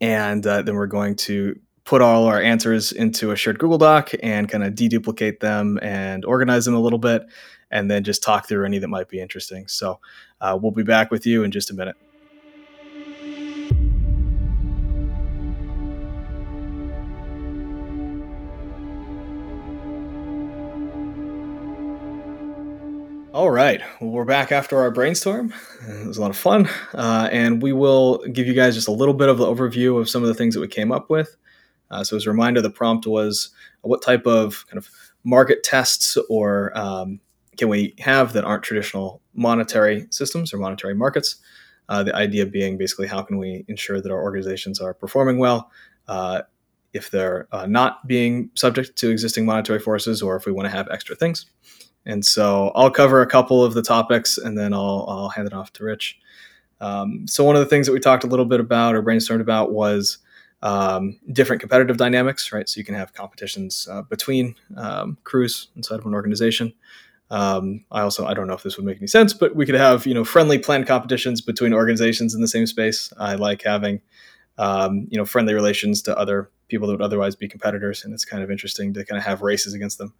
[0.00, 4.10] and uh, then we're going to put all our answers into a shared Google Doc
[4.22, 7.22] and kind of deduplicate them and organize them a little bit,
[7.70, 9.66] and then just talk through any that might be interesting.
[9.66, 9.98] So
[10.40, 11.96] uh, we'll be back with you in just a minute.
[23.36, 23.82] All right.
[24.00, 25.52] Well, we're back after our brainstorm.
[25.86, 26.70] It was a lot of fun.
[26.94, 30.08] Uh, and we will give you guys just a little bit of the overview of
[30.08, 31.36] some of the things that we came up with.
[31.90, 33.50] Uh, so, as a reminder, the prompt was
[33.82, 34.88] what type of kind of
[35.22, 37.20] market tests or um,
[37.56, 41.36] can we have that aren't traditional monetary systems or monetary markets?
[41.88, 45.70] Uh, the idea being basically how can we ensure that our organizations are performing well
[46.08, 46.42] uh,
[46.92, 50.76] if they're uh, not being subject to existing monetary forces or if we want to
[50.76, 51.46] have extra things.
[52.04, 55.52] And so I'll cover a couple of the topics and then I'll, I'll hand it
[55.52, 56.18] off to Rich.
[56.80, 59.40] Um, so, one of the things that we talked a little bit about or brainstormed
[59.40, 60.18] about was
[60.62, 62.68] um, different competitive dynamics, right?
[62.68, 66.74] So, you can have competitions uh, between um, crews inside of an organization.
[67.30, 69.74] Um, I also I don't know if this would make any sense, but we could
[69.74, 73.12] have you know friendly planned competitions between organizations in the same space.
[73.18, 74.00] I like having
[74.58, 78.24] um, you know friendly relations to other people that would otherwise be competitors, and it's
[78.24, 80.14] kind of interesting to kind of have races against them.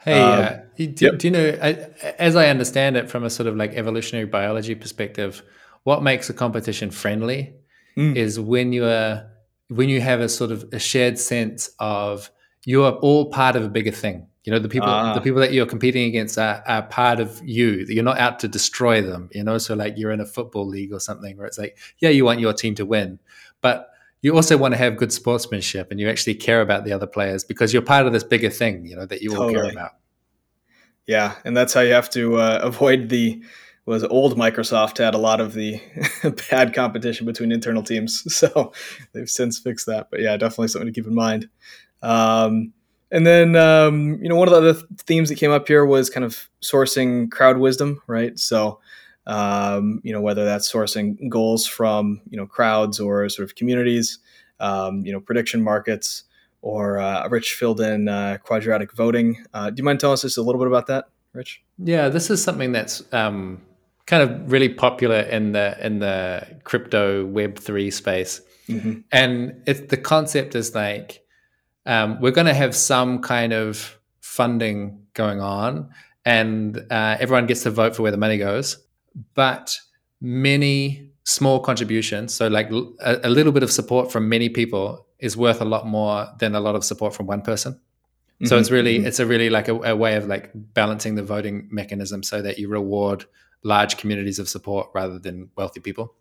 [0.00, 1.18] Hey, um, uh, do, yep.
[1.18, 1.88] do, you know, I,
[2.18, 5.42] as I understand it from a sort of like evolutionary biology perspective,
[5.82, 7.54] what makes a competition friendly
[7.96, 8.14] mm.
[8.14, 9.26] is when you are
[9.68, 12.30] when you have a sort of a shared sense of
[12.64, 14.28] you are all part of a bigger thing.
[14.46, 15.20] You know, the people the ah.
[15.20, 17.84] people that you're competing against are, are part of you.
[17.88, 19.28] You're not out to destroy them.
[19.32, 22.10] You know, so like you're in a football league or something where it's like, yeah,
[22.10, 23.18] you want your team to win,
[23.60, 23.90] but
[24.22, 27.44] you also want to have good sportsmanship and you actually care about the other players
[27.44, 29.56] because you're part of this bigger thing, you know, that you totally.
[29.56, 29.90] all care about.
[31.06, 33.42] Yeah, and that's how you have to uh, avoid the
[33.84, 35.80] was old Microsoft had a lot of the
[36.50, 38.72] bad competition between internal teams, so
[39.12, 40.08] they've since fixed that.
[40.10, 41.48] But yeah, definitely something to keep in mind.
[42.02, 42.72] Um,
[43.10, 46.10] and then um, you know one of the other themes that came up here was
[46.10, 48.38] kind of sourcing crowd wisdom, right?
[48.38, 48.80] So
[49.26, 54.18] um, you know whether that's sourcing goals from you know crowds or sort of communities,
[54.60, 56.24] um, you know prediction markets,
[56.62, 59.44] or uh, Rich filled in uh, quadratic voting.
[59.54, 61.62] Uh, do you mind telling us just a little bit about that, Rich?
[61.78, 63.62] Yeah, this is something that's um,
[64.06, 69.00] kind of really popular in the in the crypto Web three space, mm-hmm.
[69.12, 71.22] and it's the concept is like
[71.86, 75.90] um, we're going to have some kind of funding going on,
[76.24, 78.86] and uh, everyone gets to vote for where the money goes
[79.34, 79.78] but
[80.20, 85.36] many small contributions, so like a, a, little bit of support from many people is
[85.36, 87.72] worth a lot more than a lot of support from one person.
[87.72, 88.46] Mm-hmm.
[88.46, 89.06] So it's really mm-hmm.
[89.06, 92.58] it's a really like a, a, way of like balancing the voting mechanism so that
[92.58, 93.24] you reward
[93.62, 96.14] large communities of support rather than wealthy people.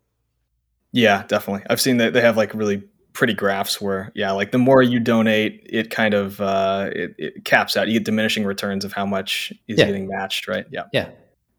[0.91, 1.65] Yeah, definitely.
[1.69, 2.83] I've seen that they have like really
[3.15, 7.45] pretty graphs where yeah, like the more you donate, it kind of uh, it, it
[7.45, 7.87] caps out.
[7.87, 9.85] You get diminishing returns of how much is yeah.
[9.85, 10.67] getting matched, right?
[10.69, 10.83] Yeah.
[10.93, 11.09] Yeah.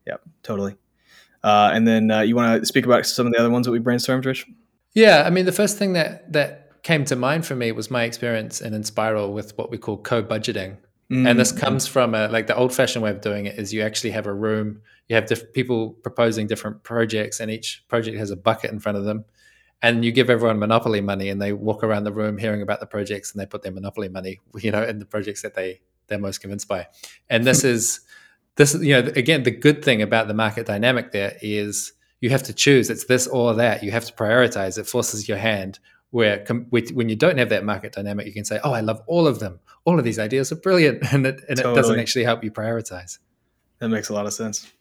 [0.07, 0.77] Yeah, totally.
[1.43, 3.73] Uh, and then uh, you want to speak about some of the other ones that
[3.73, 4.47] we brainstormed, Rich?
[4.95, 8.05] Yeah, I mean, the first thing that that came to mind for me was my
[8.05, 10.77] experience in Enspiral with what we call co-budgeting,
[11.11, 11.27] mm-hmm.
[11.27, 11.59] and this mm.
[11.59, 14.33] comes from a, like the old-fashioned way of doing it is you actually have a
[14.33, 18.79] room, you have diff- people proposing different projects, and each project has a bucket in
[18.79, 19.25] front of them,
[19.83, 22.87] and you give everyone monopoly money, and they walk around the room hearing about the
[22.87, 26.19] projects, and they put their monopoly money, you know, in the projects that they they're
[26.19, 26.87] most convinced by,
[27.29, 27.69] and this hmm.
[27.69, 28.01] is
[28.57, 32.43] this you know again the good thing about the market dynamic there is you have
[32.45, 32.91] to choose.
[32.91, 33.83] It's this or that.
[33.83, 34.79] You have to prioritize.
[34.79, 35.79] It forces your hand
[36.11, 39.27] where when you don't have that market dynamic you can say oh i love all
[39.27, 39.61] of them.
[39.85, 41.03] All of these ideas are brilliant.
[41.13, 41.73] And it, and totally.
[41.73, 43.19] it doesn't actually help you prioritize.
[43.79, 44.73] That makes a lot of sense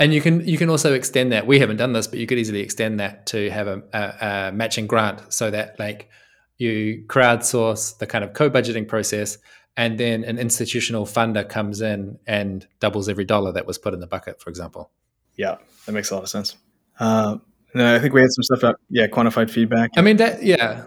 [0.00, 1.46] and you can you can also extend that.
[1.46, 4.52] We haven't done this but you could easily extend that to have a, a, a
[4.52, 6.08] matching grant so that like
[6.56, 9.38] you crowdsource the kind of co-budgeting process
[9.76, 14.00] and then an institutional funder comes in and doubles every dollar that was put in
[14.00, 14.90] the bucket for example.
[15.36, 16.56] Yeah that makes a lot of sense.
[16.98, 17.36] Uh,
[17.74, 19.90] i think we had some stuff about yeah quantified feedback.
[19.96, 20.86] I mean that yeah.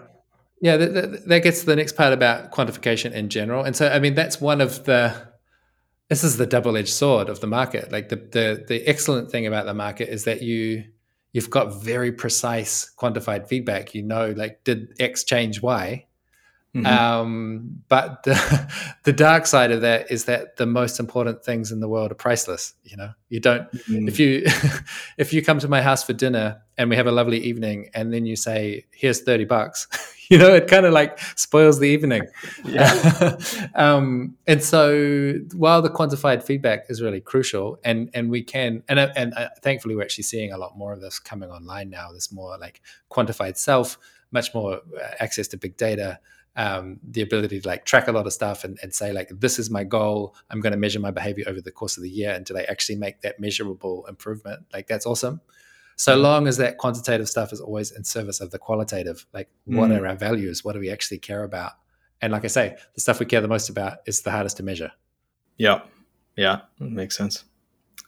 [0.60, 3.64] Yeah that, that, that gets to the next part about quantification in general.
[3.64, 5.33] And so i mean that's one of the
[6.14, 9.66] this is the double-edged sword of the market like the the, the excellent thing about
[9.66, 10.84] the market is that you
[11.34, 13.94] you've got very precise quantified feedback.
[13.94, 16.06] You know, like did X change Y?
[16.74, 16.86] Mm-hmm.
[16.86, 21.80] Um, but the, the dark side of that is that the most important things in
[21.80, 22.74] the world are priceless.
[22.84, 24.08] You know, you don't mm-hmm.
[24.08, 24.42] if you
[25.18, 28.12] if you come to my house for dinner and we have a lovely evening, and
[28.12, 29.86] then you say, "Here's thirty bucks,"
[30.30, 32.26] you know, it kind of like spoils the evening.
[32.64, 33.36] Yeah.
[33.74, 38.98] um, and so, while the quantified feedback is really crucial, and and we can, and
[38.98, 42.10] and uh, thankfully, we're actually seeing a lot more of this coming online now.
[42.10, 43.98] There's more like quantified self,
[44.30, 46.18] much more uh, access to big data
[46.56, 49.58] um, the ability to like track a lot of stuff and, and say like this
[49.58, 52.30] is my goal i'm going to measure my behavior over the course of the year
[52.30, 55.40] and did i actually make that measurable improvement like that's awesome
[55.96, 56.22] so mm-hmm.
[56.22, 59.98] long as that quantitative stuff is always in service of the qualitative like what mm.
[59.98, 61.72] are our values what do we actually care about
[62.20, 64.62] and like i say the stuff we care the most about is the hardest to
[64.62, 64.90] measure
[65.56, 65.80] yeah
[66.36, 67.44] yeah makes sense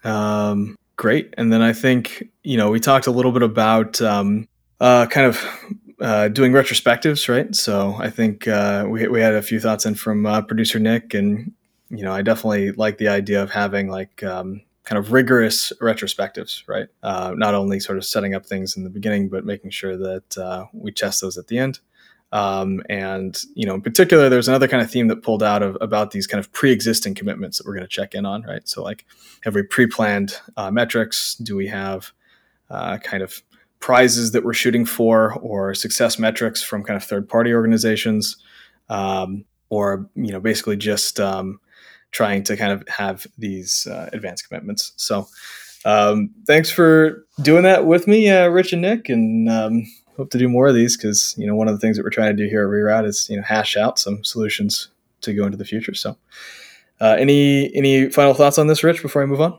[0.05, 4.49] um, great and then i think you know we talked a little bit about um,
[4.81, 5.45] uh, kind of
[6.01, 7.55] uh, doing retrospectives, right?
[7.55, 11.15] So I think uh, we we had a few thoughts in from uh, producer Nick,
[11.15, 11.53] and
[11.89, 16.63] you know I definitely like the idea of having like um, kind of rigorous retrospectives,
[16.67, 16.87] right?
[17.03, 20.39] Uh, not only sort of setting up things in the beginning, but making sure that
[20.39, 21.81] uh, we test those at the end.
[22.33, 25.77] Um, and you know, in particular, there's another kind of theme that pulled out of
[25.81, 28.67] about these kind of pre-existing commitments that we're going to check in on, right?
[28.67, 29.05] So like,
[29.43, 31.35] have we pre-planned uh, metrics?
[31.35, 32.13] Do we have
[32.69, 33.43] kind of
[33.81, 38.37] prizes that we're shooting for or success metrics from kind of third party organizations
[38.89, 41.61] um, or you know basically just um,
[42.13, 44.93] trying to kind of have these uh, advanced commitments.
[44.97, 45.29] So
[45.85, 49.87] um, thanks for doing that with me uh, rich and nick and um,
[50.17, 52.11] hope to do more of these because you know one of the things that we're
[52.11, 54.89] trying to do here at reroute is you know hash out some solutions
[55.21, 55.95] to go into the future.
[55.95, 56.17] So
[57.01, 59.59] uh, any any final thoughts on this rich before i move on?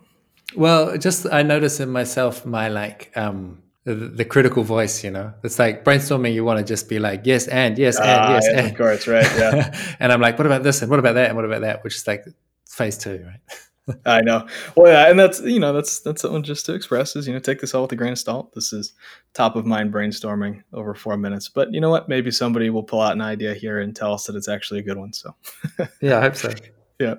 [0.55, 5.33] Well just i notice in myself my like um the, the, critical voice, you know.
[5.43, 8.47] It's like brainstorming, you want to just be like, yes, and yes, and ah, yes,
[8.47, 8.67] and.
[8.67, 9.23] Of course, right.
[9.37, 9.95] Yeah.
[9.99, 11.85] and I'm like, what about this and what about that and what about that?
[11.85, 12.25] Which is like
[12.69, 13.97] phase two, right?
[14.05, 14.45] I know.
[14.75, 17.39] Well, yeah, and that's you know that's that's something just to express is you know
[17.39, 18.53] take this all with a grain of salt.
[18.53, 18.91] This is
[19.33, 22.09] top of mind brainstorming over four minutes, but you know what?
[22.09, 24.83] Maybe somebody will pull out an idea here and tell us that it's actually a
[24.83, 25.13] good one.
[25.13, 25.33] So,
[26.01, 26.53] yeah, I hope so.
[26.99, 27.15] Yeah.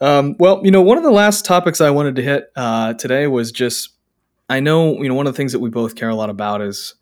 [0.00, 3.26] Um, well, you know, one of the last topics I wanted to hit uh, today
[3.26, 3.90] was just
[4.52, 6.60] I know you know one of the things that we both care a lot about
[6.60, 6.94] is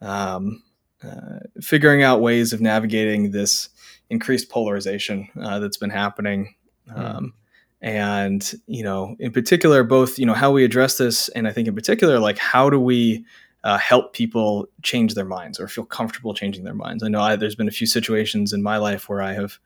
[0.00, 0.62] um,
[1.04, 3.68] uh, figuring out ways of navigating this
[4.10, 6.56] increased polarization uh, that's been happening.
[6.92, 7.34] Um,
[7.80, 11.68] and you know, in particular, both you know how we address this, and I think
[11.68, 13.24] in particular, like how do we
[13.62, 17.04] uh, help people change their minds or feel comfortable changing their minds?
[17.04, 19.60] I know I, there's been a few situations in my life where I have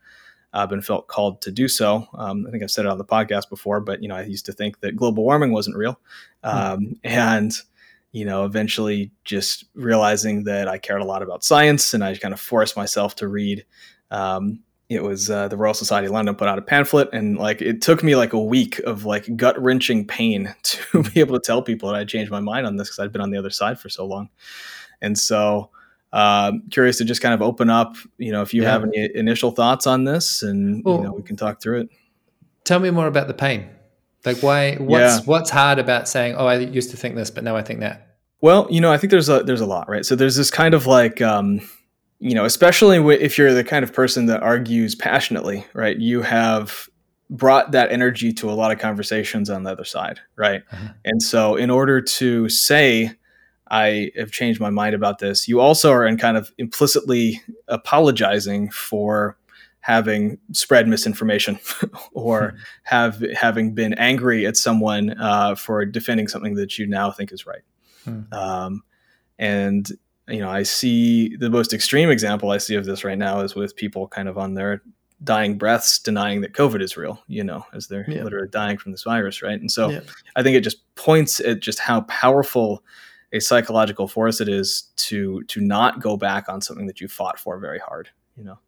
[0.54, 2.06] uh, been felt called to do so.
[2.14, 4.46] Um, I think I've said it on the podcast before, but you know, I used
[4.46, 6.00] to think that global warming wasn't real,
[6.42, 6.48] hmm.
[6.48, 7.52] um, and
[8.12, 12.32] you know, eventually just realizing that I cared a lot about science, and I kind
[12.32, 13.66] of forced myself to read.
[14.12, 17.60] Um, it was uh, the Royal Society of London put out a pamphlet, and like
[17.60, 21.44] it took me like a week of like gut wrenching pain to be able to
[21.44, 23.50] tell people that I changed my mind on this because I'd been on the other
[23.50, 24.28] side for so long,
[25.02, 25.70] and so
[26.14, 28.70] uh, curious to just kind of open up, you know, if you yeah.
[28.70, 31.88] have any initial thoughts on this, and well, you know, we can talk through it.
[32.62, 33.68] Tell me more about the pain.
[34.24, 34.76] Like, why?
[34.76, 35.24] What's yeah.
[35.24, 38.16] what's hard about saying, "Oh, I used to think this, but now I think that."
[38.40, 40.06] Well, you know, I think there's a there's a lot, right?
[40.06, 41.60] So there's this kind of like, um,
[42.20, 45.98] you know, especially if you're the kind of person that argues passionately, right?
[45.98, 46.88] You have
[47.28, 50.62] brought that energy to a lot of conversations on the other side, right?
[50.70, 50.88] Uh-huh.
[51.04, 53.10] And so, in order to say
[53.70, 55.48] I have changed my mind about this.
[55.48, 59.36] You also are in kind of implicitly apologizing for
[59.80, 61.58] having spread misinformation
[62.12, 62.56] or hmm.
[62.84, 67.46] have having been angry at someone uh, for defending something that you now think is
[67.46, 67.62] right.
[68.04, 68.22] Hmm.
[68.32, 68.82] Um,
[69.38, 69.90] and
[70.28, 73.54] you know, I see the most extreme example I see of this right now is
[73.54, 74.82] with people kind of on their
[75.22, 78.22] dying breaths denying that COVID is real, you know, as they're yeah.
[78.22, 79.60] literally dying from this virus, right?
[79.60, 80.00] And so yeah.
[80.36, 82.82] I think it just points at just how powerful
[83.34, 87.38] a psychological force it is to to not go back on something that you fought
[87.38, 88.58] for very hard you know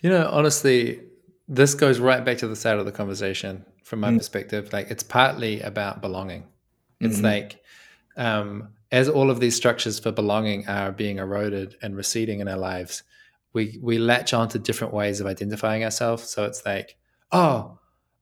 [0.00, 1.00] you know honestly
[1.48, 4.90] this goes right back to the start of the conversation from my mm perspective like
[4.90, 6.46] it's partly about belonging
[7.00, 7.26] it's mm-hmm.
[7.26, 7.62] like
[8.16, 12.56] um, as all of these structures for belonging are being eroded and receding in our
[12.56, 13.02] lives
[13.54, 16.24] we we latch on to different ways of identifying ourselves.
[16.24, 16.96] So it's like,
[17.32, 17.78] oh,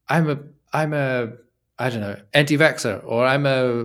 [0.08, 0.38] I'm a
[0.72, 1.32] I'm a
[1.78, 3.84] I don't know anti-vaxxer, or I'm a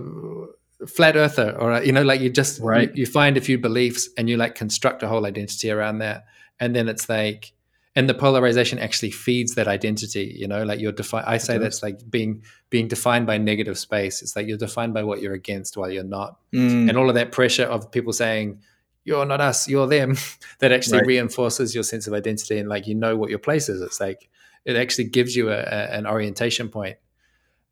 [0.86, 2.88] flat earther, or you know, like you just right.
[2.94, 6.26] you, you find a few beliefs and you like construct a whole identity around that,
[6.60, 7.52] and then it's like
[7.96, 11.82] and the polarization actually feeds that identity you know like you're defined i say that's
[11.82, 14.22] like being being defined by negative space.
[14.22, 16.38] It's like you're defined by what you're against while you're not.
[16.52, 18.60] Mm, and all of that pressure of people saying
[19.04, 20.16] you're not us you're them
[20.58, 21.06] that actually Right.
[21.06, 23.80] reinforces your sense of identity and like you know what your place is.
[23.80, 24.28] It's like
[24.64, 26.96] it actually gives you a, a, an orientation point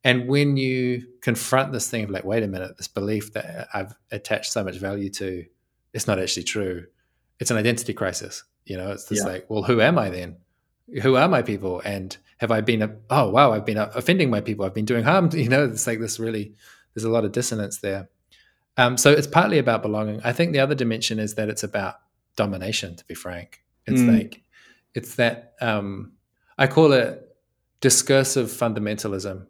[0.09, 3.93] and when you confront this thing of like wait a minute this belief that i've
[4.19, 5.29] attached so much value to
[5.95, 6.77] it's not actually true.
[7.41, 8.35] It's an identity crisis
[8.71, 8.91] you know?
[8.95, 9.33] It's just Yeah.
[9.33, 10.31] like well who am i then?
[11.03, 11.75] Who are my people?
[11.95, 12.09] And
[12.43, 14.63] have i been a, oh wow i've been offending my people.
[14.65, 15.65] I've been doing harm you know?
[15.65, 16.55] It's like this really
[16.95, 18.03] there's a lot of dissonance there.
[18.79, 20.21] Um, so it's partly about belonging.
[20.31, 21.95] I think the other dimension is that it's about
[22.37, 23.63] domination to be frank.
[23.87, 24.13] It's Mm.
[24.19, 24.43] like
[24.99, 26.13] it's that um,
[26.59, 27.11] i call it
[27.81, 29.47] discursive fundamentalism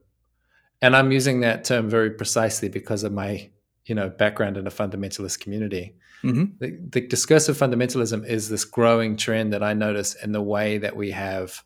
[0.83, 3.51] and i'm using that term very precisely because of my
[3.85, 6.59] you know background in a fundamentalist community mhm.
[6.59, 10.97] the, the discursive fundamentalism is this growing trend that I notice in the way that
[10.97, 11.63] we have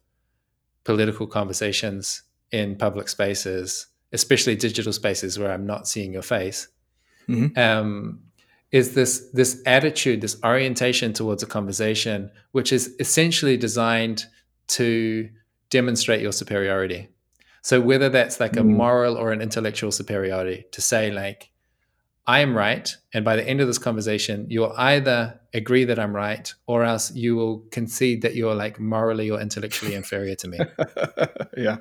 [0.85, 6.69] political conversations in public spaces, especially digital spaces where I'm not seeing your face.
[7.29, 7.57] Mhm.
[7.57, 8.21] Um,
[8.73, 14.27] is this this attitude, this orientation towards a conversation, which is essentially designed
[14.69, 15.29] to
[15.71, 17.09] demonstrate your superiority.
[17.63, 18.77] So whether that's like a Mm.
[18.77, 21.51] moral or an intellectual superiority, to say like,
[22.27, 26.15] I am right, and by the end of this conversation, you'll either agree that I'm
[26.15, 30.59] right, or else you will concede that you're like morally or intellectually inferior to me.
[31.57, 31.79] yeah.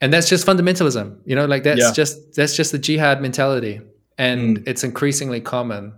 [0.00, 1.92] And that's just fundamentalism, you know, like that's Yeah.
[1.92, 3.80] just that's just the jihad mentality,
[4.16, 4.68] and Mm.
[4.68, 5.92] it's increasingly common,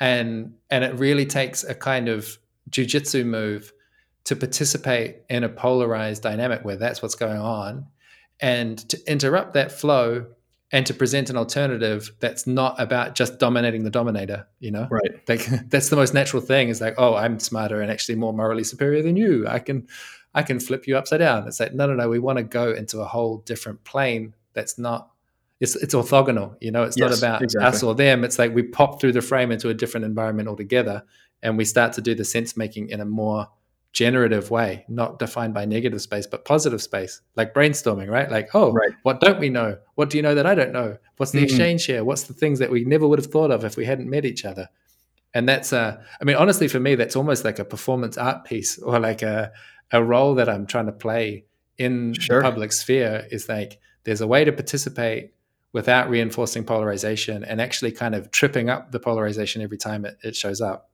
[0.00, 2.38] and and it really takes a kind of
[2.70, 3.72] jujitsu move
[4.24, 7.86] to participate in a polarized dynamic where that's what's going on,
[8.40, 10.26] and to interrupt that flow
[10.72, 15.28] and to present an alternative that's not about just dominating the dominator, you know, Right.
[15.28, 18.64] like that's the most natural thing is like oh i'm smarter and actually more morally
[18.64, 19.46] superior than you.
[19.46, 19.86] I can
[20.34, 21.46] i can flip you upside down.
[21.46, 24.76] It's like no no no we want to go into a whole different plane that's
[24.78, 25.10] not
[25.60, 26.82] it's it's orthogonal you know?
[26.82, 27.68] It's not about exactly.
[27.68, 28.24] us or them.
[28.24, 31.04] It's like we pop through the frame into a different environment altogether
[31.42, 33.48] and we start to do the sense making in a more
[33.94, 38.72] generative way not defined by negative space but positive space like brainstorming right like oh
[38.72, 38.90] Right.
[39.04, 41.44] what don't we know what do you know that i don't know what's the Mhm.
[41.44, 44.10] exchange here what's the things that we never would have thought of if we hadn't
[44.10, 44.68] met each other
[45.32, 48.78] and that's uh i mean honestly for me that's almost like a performance art piece
[48.82, 49.52] or like a
[49.92, 51.44] a role that i'm trying to play
[51.78, 52.38] in Sure.
[52.40, 55.32] the public sphere is like there's a way to participate
[55.72, 60.34] without reinforcing polarization and actually kind of tripping up the polarization every time it, it
[60.36, 60.90] shows up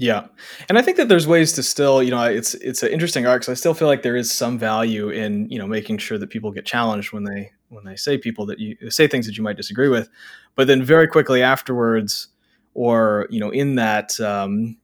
[0.00, 0.28] Yeah,
[0.70, 3.44] and I think that there's ways to still, you know, it's it's an interesting arc.
[3.44, 6.30] So I still feel like there is some value in you know making sure that
[6.30, 9.44] people get challenged when they when they say people that you say things that you
[9.44, 10.08] might disagree with,
[10.54, 12.28] but then very quickly afterwards,
[12.72, 14.18] or you know, in that.
[14.18, 14.78] Um,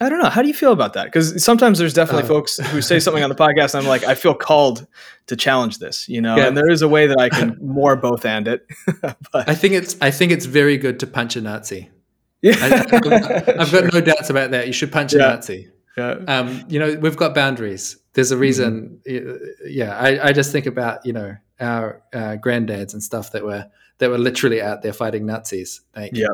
[0.00, 0.30] I don't know.
[0.30, 1.04] How do you feel about that?
[1.04, 2.28] Because sometimes there's definitely Uh.
[2.28, 4.86] folks who say something on the podcast, and I'm like, I feel called
[5.26, 6.36] to challenge this, you know.
[6.36, 6.46] Yeah.
[6.46, 8.66] And there is a way that I can more both and it.
[9.32, 11.90] but i think it's i think it's very good to punch a nazi
[12.42, 16.10] yeah, I, i've got no doubts about that you should punch a nazi yeah.
[16.28, 17.96] um, you know, we've got boundaries.
[18.14, 19.00] There's a reason.
[19.08, 23.44] uh, Yeah, I, I just think about you know our uh, granddads and stuff that
[23.44, 23.66] were
[23.98, 25.82] that were literally out there fighting Nazis.
[25.94, 26.28] Like, yeah.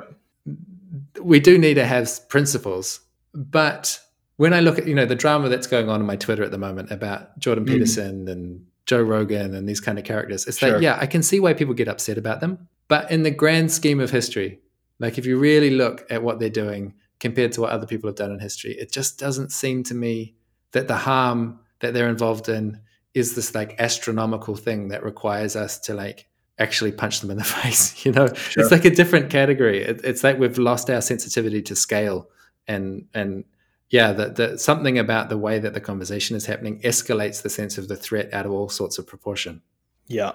[1.20, 3.00] we do need to have principles,
[3.34, 4.00] but
[4.36, 6.50] when I look at you know the drama that's going on on my Twitter at
[6.50, 7.68] the moment about Jordan Mm.
[7.68, 10.74] Peterson and Joe Rogan and these kind of characters, it's Sure.
[10.74, 13.72] like yeah, I can see why people get upset about them, but in the grand
[13.72, 14.60] scheme of history,
[14.98, 18.16] like if you really look at what they're doing compared to what other people have
[18.16, 20.34] done in history, it just doesn't seem to me
[20.72, 22.80] that the harm that they're involved in
[23.14, 26.26] is this like astronomical thing that requires us to like
[26.58, 28.04] actually punch them in the face.
[28.04, 28.62] You know, Sure.
[28.62, 29.82] it's like a different category.
[29.82, 32.28] It, it's like we've lost our sensitivity to scale
[32.68, 33.44] and and
[33.88, 37.86] yeah, the something about the way that the conversation is happening escalates the sense of
[37.86, 39.62] the threat out of all sorts of proportion.
[40.08, 40.32] Yeah,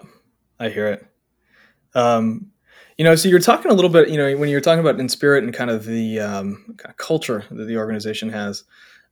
[0.57, 1.05] I hear it.
[1.93, 2.51] Um,
[3.01, 5.39] you know, so you're talking a little bit, you know, when you're talking about Enspiral
[5.39, 8.63] and kind of the um, kind of culture that the organization has.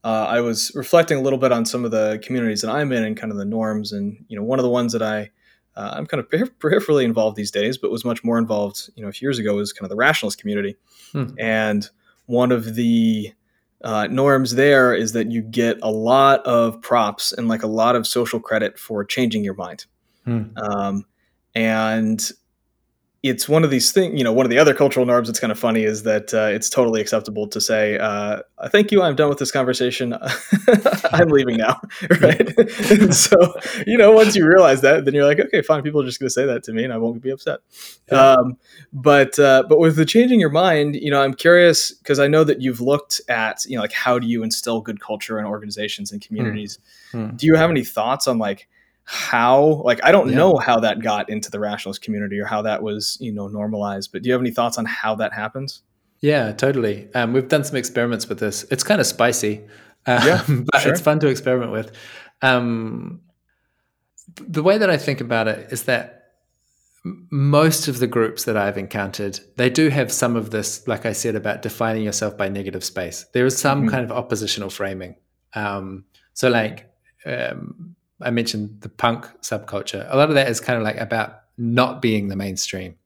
[0.04, 3.02] Uh, I was reflecting a little bit on some of the communities that I'm in
[3.02, 5.32] and kind of the norms, and you know, one of the ones that I
[5.74, 9.08] uh, I'm kind of peripherally involved these days, but was much more involved, you know,
[9.08, 10.76] a few years ago was kind of the rationalist community,
[11.10, 11.34] Hmm.
[11.40, 11.90] and
[12.26, 13.32] one of the
[13.82, 17.96] uh, norms there is that you get a lot of props and like a lot
[17.96, 19.86] of social credit for changing your mind.
[20.24, 20.42] Hmm.
[20.58, 21.06] Um,
[21.56, 22.30] and
[23.22, 25.50] it's one of these things, you know, one of the other cultural norms that's kind
[25.50, 29.28] of funny is that uh, it's totally acceptable to say, uh, thank you, I'm done
[29.28, 30.16] with this conversation.
[31.12, 31.78] I'm leaving now.
[32.22, 32.48] right.
[33.12, 33.36] so,
[33.86, 35.82] you know, once you realize that, then you're like, okay, fine.
[35.82, 37.60] People are just going to say that to me and I won't be upset.
[38.10, 38.36] Yeah.
[38.36, 38.56] Um,
[38.90, 42.42] but, uh, but with the changing your mind, you know, I'm curious because I know
[42.44, 46.10] that you've looked at, you know, like how do you instill good culture in organizations
[46.10, 46.78] and communities?
[47.12, 47.36] Mm.
[47.36, 48.66] Do you have any thoughts on like,
[49.12, 50.36] how like i don't yeah.
[50.36, 54.12] know how that got into the rationalist community or how that was you know normalized
[54.12, 55.82] but do you have any thoughts on how that happens
[56.20, 59.62] yeah totally um, we've done some experiments with this it's kind of spicy
[60.06, 60.92] um, yeah, but sure.
[60.92, 61.90] it's fun to experiment with
[62.40, 63.20] um,
[64.36, 66.34] the way that i think about it is that
[67.04, 71.12] most of the groups that i've encountered they do have some of this like i
[71.12, 73.90] said about defining yourself by negative space there is some mm-hmm.
[73.90, 75.16] kind of oppositional framing
[75.54, 76.88] um, so like
[77.26, 80.06] um, I mentioned the punk subculture.
[80.10, 82.96] A lot of that is kind of like about not being the mainstream.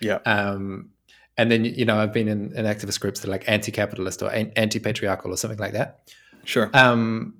[0.00, 0.18] Yeah.
[0.26, 0.90] Um,
[1.38, 4.30] and then you know I've been in, in activist groups that are like anti-capitalist or
[4.30, 6.12] anti-patriarchal or something like that.
[6.44, 6.70] Sure.
[6.74, 7.34] Um,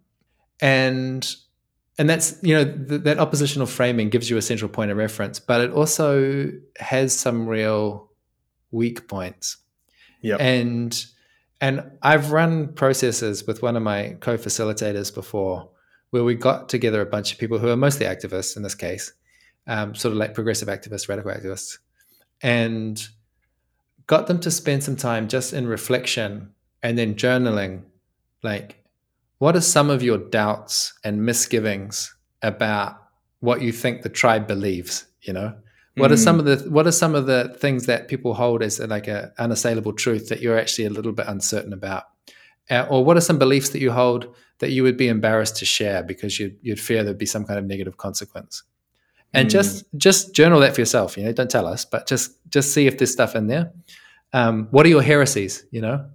[0.60, 1.34] and
[1.98, 5.38] and that's you know th- that oppositional framing gives you a central point of reference,
[5.38, 8.10] but it also has some real
[8.70, 9.58] weak points.
[10.22, 10.36] Yeah.
[10.36, 11.04] And
[11.60, 15.68] and I've run processes with one of my co-facilitators before
[16.12, 19.12] where we got together a bunch of people who are mostly activists in this case,
[19.66, 21.78] um, sort of like progressive activists, radical activists,
[22.42, 23.08] and
[24.06, 26.52] got them to spend some time just in reflection
[26.82, 27.82] and then journaling
[28.42, 28.84] like
[29.38, 33.02] what are some of your doubts and misgivings about
[33.40, 35.54] what you think the tribe believes you know
[35.96, 36.14] what mm.
[36.14, 39.08] are some of the what are some of the things that people hold as like
[39.08, 42.04] a unassailable truth that you're actually a little bit uncertain about
[42.70, 45.64] uh, or what are some beliefs that you hold that you would be embarrassed to
[45.64, 48.62] share because you'd, you'd fear there'd be some kind of negative consequence?
[49.34, 49.50] And mm.
[49.50, 52.86] just just journal that for yourself you know don't tell us but just just see
[52.86, 53.72] if there's stuff in there.
[54.34, 56.06] Um, what are your heresies you know?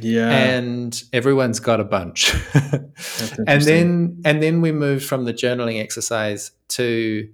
[0.00, 0.28] Yeah.
[0.28, 2.34] And everyone's got a bunch.
[3.46, 7.28] And then and then we moved from the journaling exercise to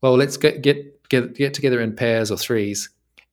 [0.00, 2.88] well let's get get get, get together in pairs or threes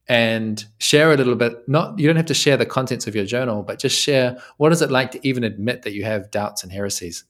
[0.10, 3.26] and share a little bit not you don't have to share the contents of your
[3.26, 6.64] journal but just share what is it like to even admit that you have doubts
[6.64, 7.26] and heresies.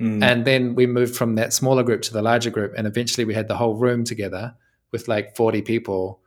[0.00, 0.22] Mm.
[0.22, 3.34] and then we moved from that smaller group to the larger group and eventually we
[3.34, 4.54] had the whole room together
[4.90, 6.20] with like 40 people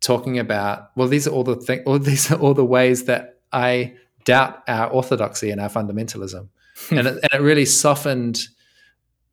[0.00, 3.38] talking about well these are all the things all these are all the ways that
[3.52, 6.48] i doubt our orthodoxy and our fundamentalism.
[6.90, 8.40] And, it, and it really softened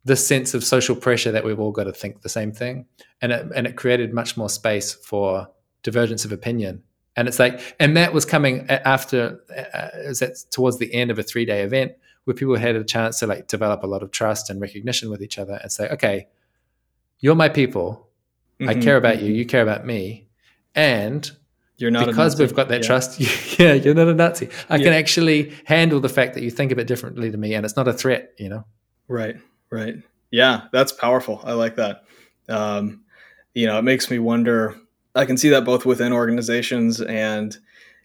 [0.04, 2.84] the sense of social pressure that we've all got to think the same thing.
[3.22, 5.48] And it, and it created much more space for
[5.82, 6.82] divergence of opinion.
[7.16, 11.22] And it's like, and that was coming after, uh, that towards the end of a
[11.22, 11.92] three day event
[12.24, 15.22] where people had a chance to like develop a lot of trust and recognition with
[15.22, 16.28] each other and say, okay,
[17.20, 18.08] you're my people.
[18.60, 18.70] Mm-hmm.
[18.70, 19.32] I care about you.
[19.32, 20.28] You care about me.
[20.74, 21.30] And
[21.78, 22.86] you're not because we've got that yeah.
[22.86, 23.20] trust.
[23.58, 24.48] yeah, you're not a Nazi.
[24.68, 24.84] I yeah.
[24.84, 27.76] can actually handle the fact that you think a bit differently to me, and it's
[27.76, 28.34] not a threat.
[28.36, 28.64] You know.
[29.06, 29.36] Right.
[29.70, 29.96] Right.
[30.30, 31.40] Yeah, that's powerful.
[31.44, 32.04] I like that.
[32.48, 33.04] Um,
[33.54, 34.76] you know, it makes me wonder
[35.14, 37.56] I can see that both within organizations and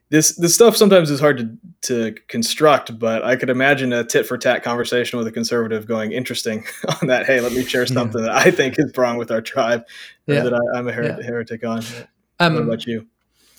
[0.09, 4.27] this this stuff sometimes is hard to to construct, but I could imagine a tit
[4.27, 6.65] for tat conversation with a conservative going interesting
[7.01, 7.25] on that.
[7.25, 8.27] Hey, let me share something yeah.
[8.27, 9.85] that I think is wrong with our tribe,
[10.27, 10.43] yeah.
[10.43, 11.21] that I, am a her- yeah.
[11.21, 11.83] heretic on.
[12.39, 13.07] Um, what about you?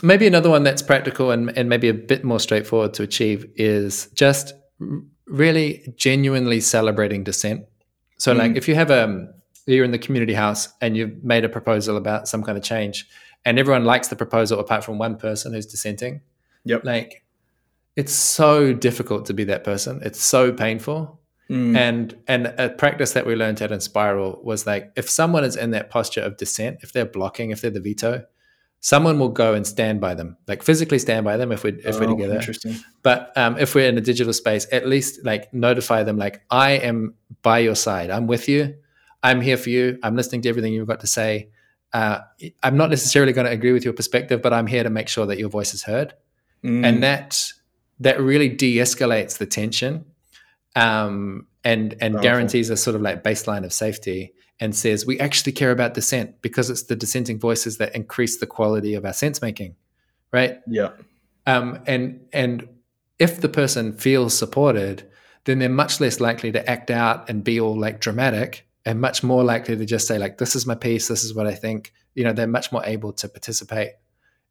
[0.03, 4.07] Maybe another one that's practical and, and maybe a bit more straightforward to achieve is
[4.15, 4.53] just
[5.27, 7.67] really genuinely celebrating dissent.
[8.19, 8.39] So, mm.
[8.39, 9.29] like, if you have a um,
[9.67, 13.09] you're in the community house and you've made a proposal about some kind of change
[13.45, 16.21] and everyone likes the proposal apart from one person who's dissenting.
[16.65, 16.85] Yep.
[16.85, 17.25] Like
[17.97, 20.01] it's so difficult to be that person.
[20.03, 21.21] It's so painful.
[21.51, 21.77] Mm.
[21.77, 25.73] And and a practice that we learned at Enspiral was like if someone is in
[25.73, 28.25] that posture of dissent, if they're blocking, if they're the veto,
[28.81, 31.97] someone will go and stand by them, like physically stand by them if we're if
[31.97, 32.37] oh, we're together.
[32.37, 32.77] Interesting.
[33.03, 36.73] But um, if we're in a digital space, at least like notify them, like I
[36.73, 38.09] am by your side.
[38.09, 38.77] I'm with you.
[39.23, 39.99] I'm here for you.
[40.03, 41.51] I'm listening to everything you've got to say
[41.95, 42.19] uh,
[42.65, 45.27] I'm not necessarily going to agree with your perspective, but I'm here to make sure
[45.27, 46.13] that your voice is heard,
[46.63, 46.85] mm.
[46.85, 47.53] and that
[48.01, 50.05] that really de-escalates the tension,
[50.75, 52.21] um, and and Powerful.
[52.21, 56.43] guarantees a sort of like baseline of safety, and says we actually care about dissent
[56.43, 59.77] because it's the dissenting voices that increase the quality of our sense making,
[60.33, 60.59] right?
[60.67, 60.91] Yeah.
[61.47, 62.69] Um, and and
[63.21, 65.09] if the person feels supported,
[65.45, 69.23] then they're much less likely to act out and be all like dramatic and much
[69.23, 71.93] more likely to just say like this is my piece this is what i think.
[72.15, 73.93] You know they're much more able to participate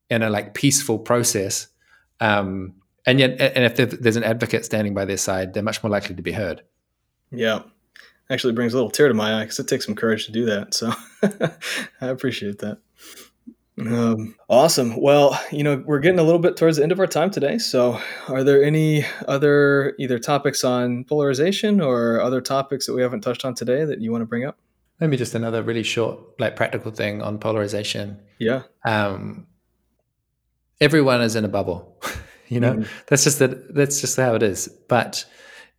[0.09, 1.67] in a like peaceful process
[2.19, 2.73] um
[3.05, 6.15] and yet and if there's an advocate standing by their side they're much more likely
[6.15, 6.61] to be heard.
[7.31, 7.63] Yeah.
[8.29, 10.45] Actually brings a little tear to my eye because it takes some courage to do
[10.45, 10.91] that so
[12.01, 12.79] i appreciate that
[13.79, 15.01] Um, awesome.
[15.01, 17.57] Well, you know, we're getting a little bit towards the end of our time today.
[17.57, 23.21] So, are there any other either topics on polarization or other topics that we haven't
[23.21, 24.57] touched on today that you want to bring up?
[24.99, 28.19] Maybe just another really short, like practical thing on polarization.
[28.37, 28.63] Yeah.
[28.85, 29.47] Um,
[30.79, 31.99] everyone is in a bubble.
[32.47, 32.87] you know, mm.
[33.07, 33.73] that's just that.
[33.73, 34.67] That's just how it is.
[34.87, 35.25] But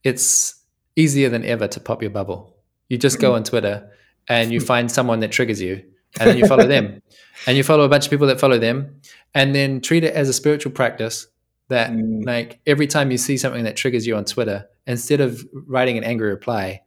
[0.02, 0.60] it's
[0.96, 2.56] easier than ever to pop your bubble.
[2.88, 3.36] You just go mm.
[3.36, 3.90] on Twitter
[4.28, 5.84] and you find someone that triggers you,
[6.20, 7.02] and then you follow them,
[7.46, 9.00] and you follow a bunch of people that follow them,
[9.34, 11.26] and then treat it as a spiritual practice.
[11.68, 12.26] That mm.
[12.26, 16.04] like every time you see something that triggers you on Twitter, instead of writing an
[16.04, 16.82] angry reply,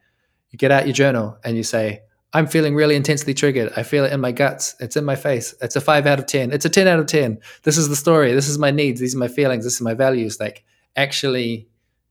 [0.51, 2.01] you get out your journal and you say,
[2.34, 3.71] I'm feeling really intensely triggered.
[3.75, 4.75] I feel it in my guts.
[4.80, 5.55] It's in my face.
[5.61, 6.51] It's a five out of 10.
[6.51, 7.39] It's a 10 out of 10.
[7.63, 8.34] This is the story.
[8.34, 8.99] This is my needs.
[8.99, 9.63] These are my feelings.
[9.63, 10.39] This is my values.
[10.39, 10.63] Like
[10.95, 11.67] actually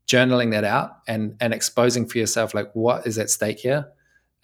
[0.09, 3.87] journaling that out and, and exposing for yourself, like what is at stake here,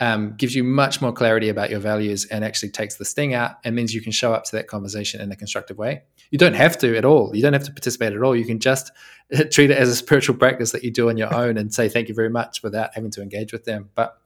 [0.03, 3.53] um, gives you much more clarity about your values and actually takes the sting out
[3.62, 6.03] and means you can show up to that conversation in a constructive way.
[6.32, 7.30] You don't have to at all.
[7.36, 8.34] You don't have to participate at all.
[8.34, 8.90] You can just
[9.53, 12.09] treat it as a spiritual practice that you do on your own and say thank
[12.09, 13.90] you very much without having to engage with them.
[13.94, 14.18] But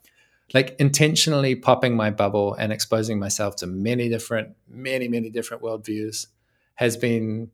[0.54, 6.28] like intentionally popping my bubble and exposing myself to many different, many, many different worldviews
[6.76, 7.50] has been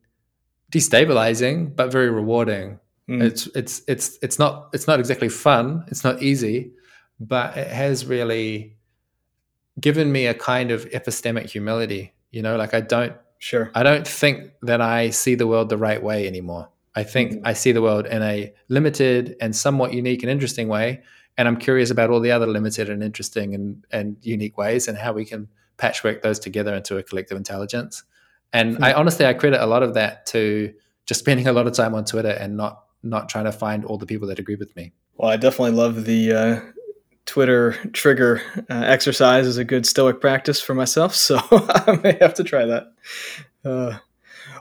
[0.71, 2.79] destabilizing, but very rewarding.
[3.09, 3.21] Mm.
[3.21, 5.83] It's it's it's it's not it's not exactly fun.
[5.89, 6.71] It's not easy,
[7.27, 8.77] but it has really
[9.79, 12.13] given me a kind of epistemic humility.
[12.31, 15.77] You know, like I don't sure I don't think that I see the world the
[15.77, 16.69] right way anymore.
[16.95, 17.41] I think mm.
[17.43, 21.01] I see the world in a limited and somewhat unique and interesting way
[21.37, 24.97] and I'm curious about all the other limited and interesting and, and unique ways and
[24.97, 25.47] how we can
[25.77, 28.03] patchwork those together into a collective intelligence.
[28.51, 28.83] And mm-hmm.
[28.83, 30.73] I honestly I credit a lot of that to
[31.05, 33.97] just spending a lot of time on Twitter and not not trying to find all
[33.97, 34.93] the people that agree with me.
[35.17, 36.61] Well, I definitely love the uh,
[37.25, 42.33] Twitter trigger uh, exercise is a good stoic practice for myself, so I may have
[42.35, 42.93] to try that.
[43.63, 43.97] Uh,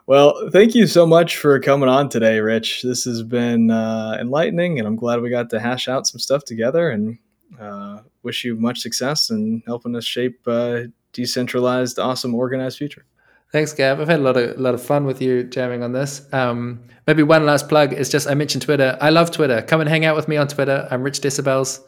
[0.06, 2.82] well, thank you so much for coming on today, Rich.
[2.82, 6.44] This has been uh, enlightening, and I'm glad we got to hash out some stuff
[6.44, 6.90] together.
[6.90, 7.18] And
[7.60, 13.04] uh, wish you much success in helping us shape a decentralized, awesome, organized future.
[13.52, 14.00] Thanks, Gav.
[14.00, 16.26] I've had a lot of a lot of fun with you jamming on this.
[16.32, 18.96] Um, maybe one last plug is just I mentioned Twitter.
[19.00, 19.60] I love Twitter.
[19.62, 20.88] Come and hang out with me on Twitter.
[20.90, 21.80] I'm Rich Decibels.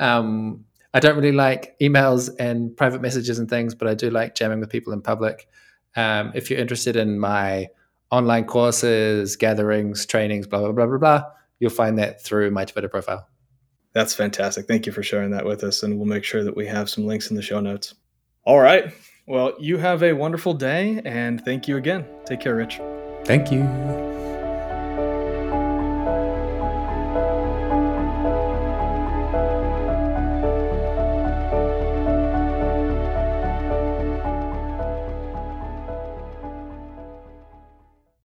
[0.00, 4.34] Um, I don't really like emails and private messages and things, but I do like
[4.34, 5.48] jamming with people in public.
[5.94, 7.68] Um, if you're interested in my
[8.10, 11.24] online courses, gatherings, trainings, blah, blah, blah, blah, blah,
[11.60, 13.28] you'll find that through my Twitter profile.
[13.92, 14.66] That's fantastic.
[14.66, 15.82] Thank you for sharing that with us.
[15.82, 17.94] And we'll make sure that we have some links in the show notes.
[18.44, 18.92] All right.
[19.26, 22.04] Well, you have a wonderful day and thank you again.
[22.24, 22.80] Take care, Rich.
[23.24, 24.09] Thank you.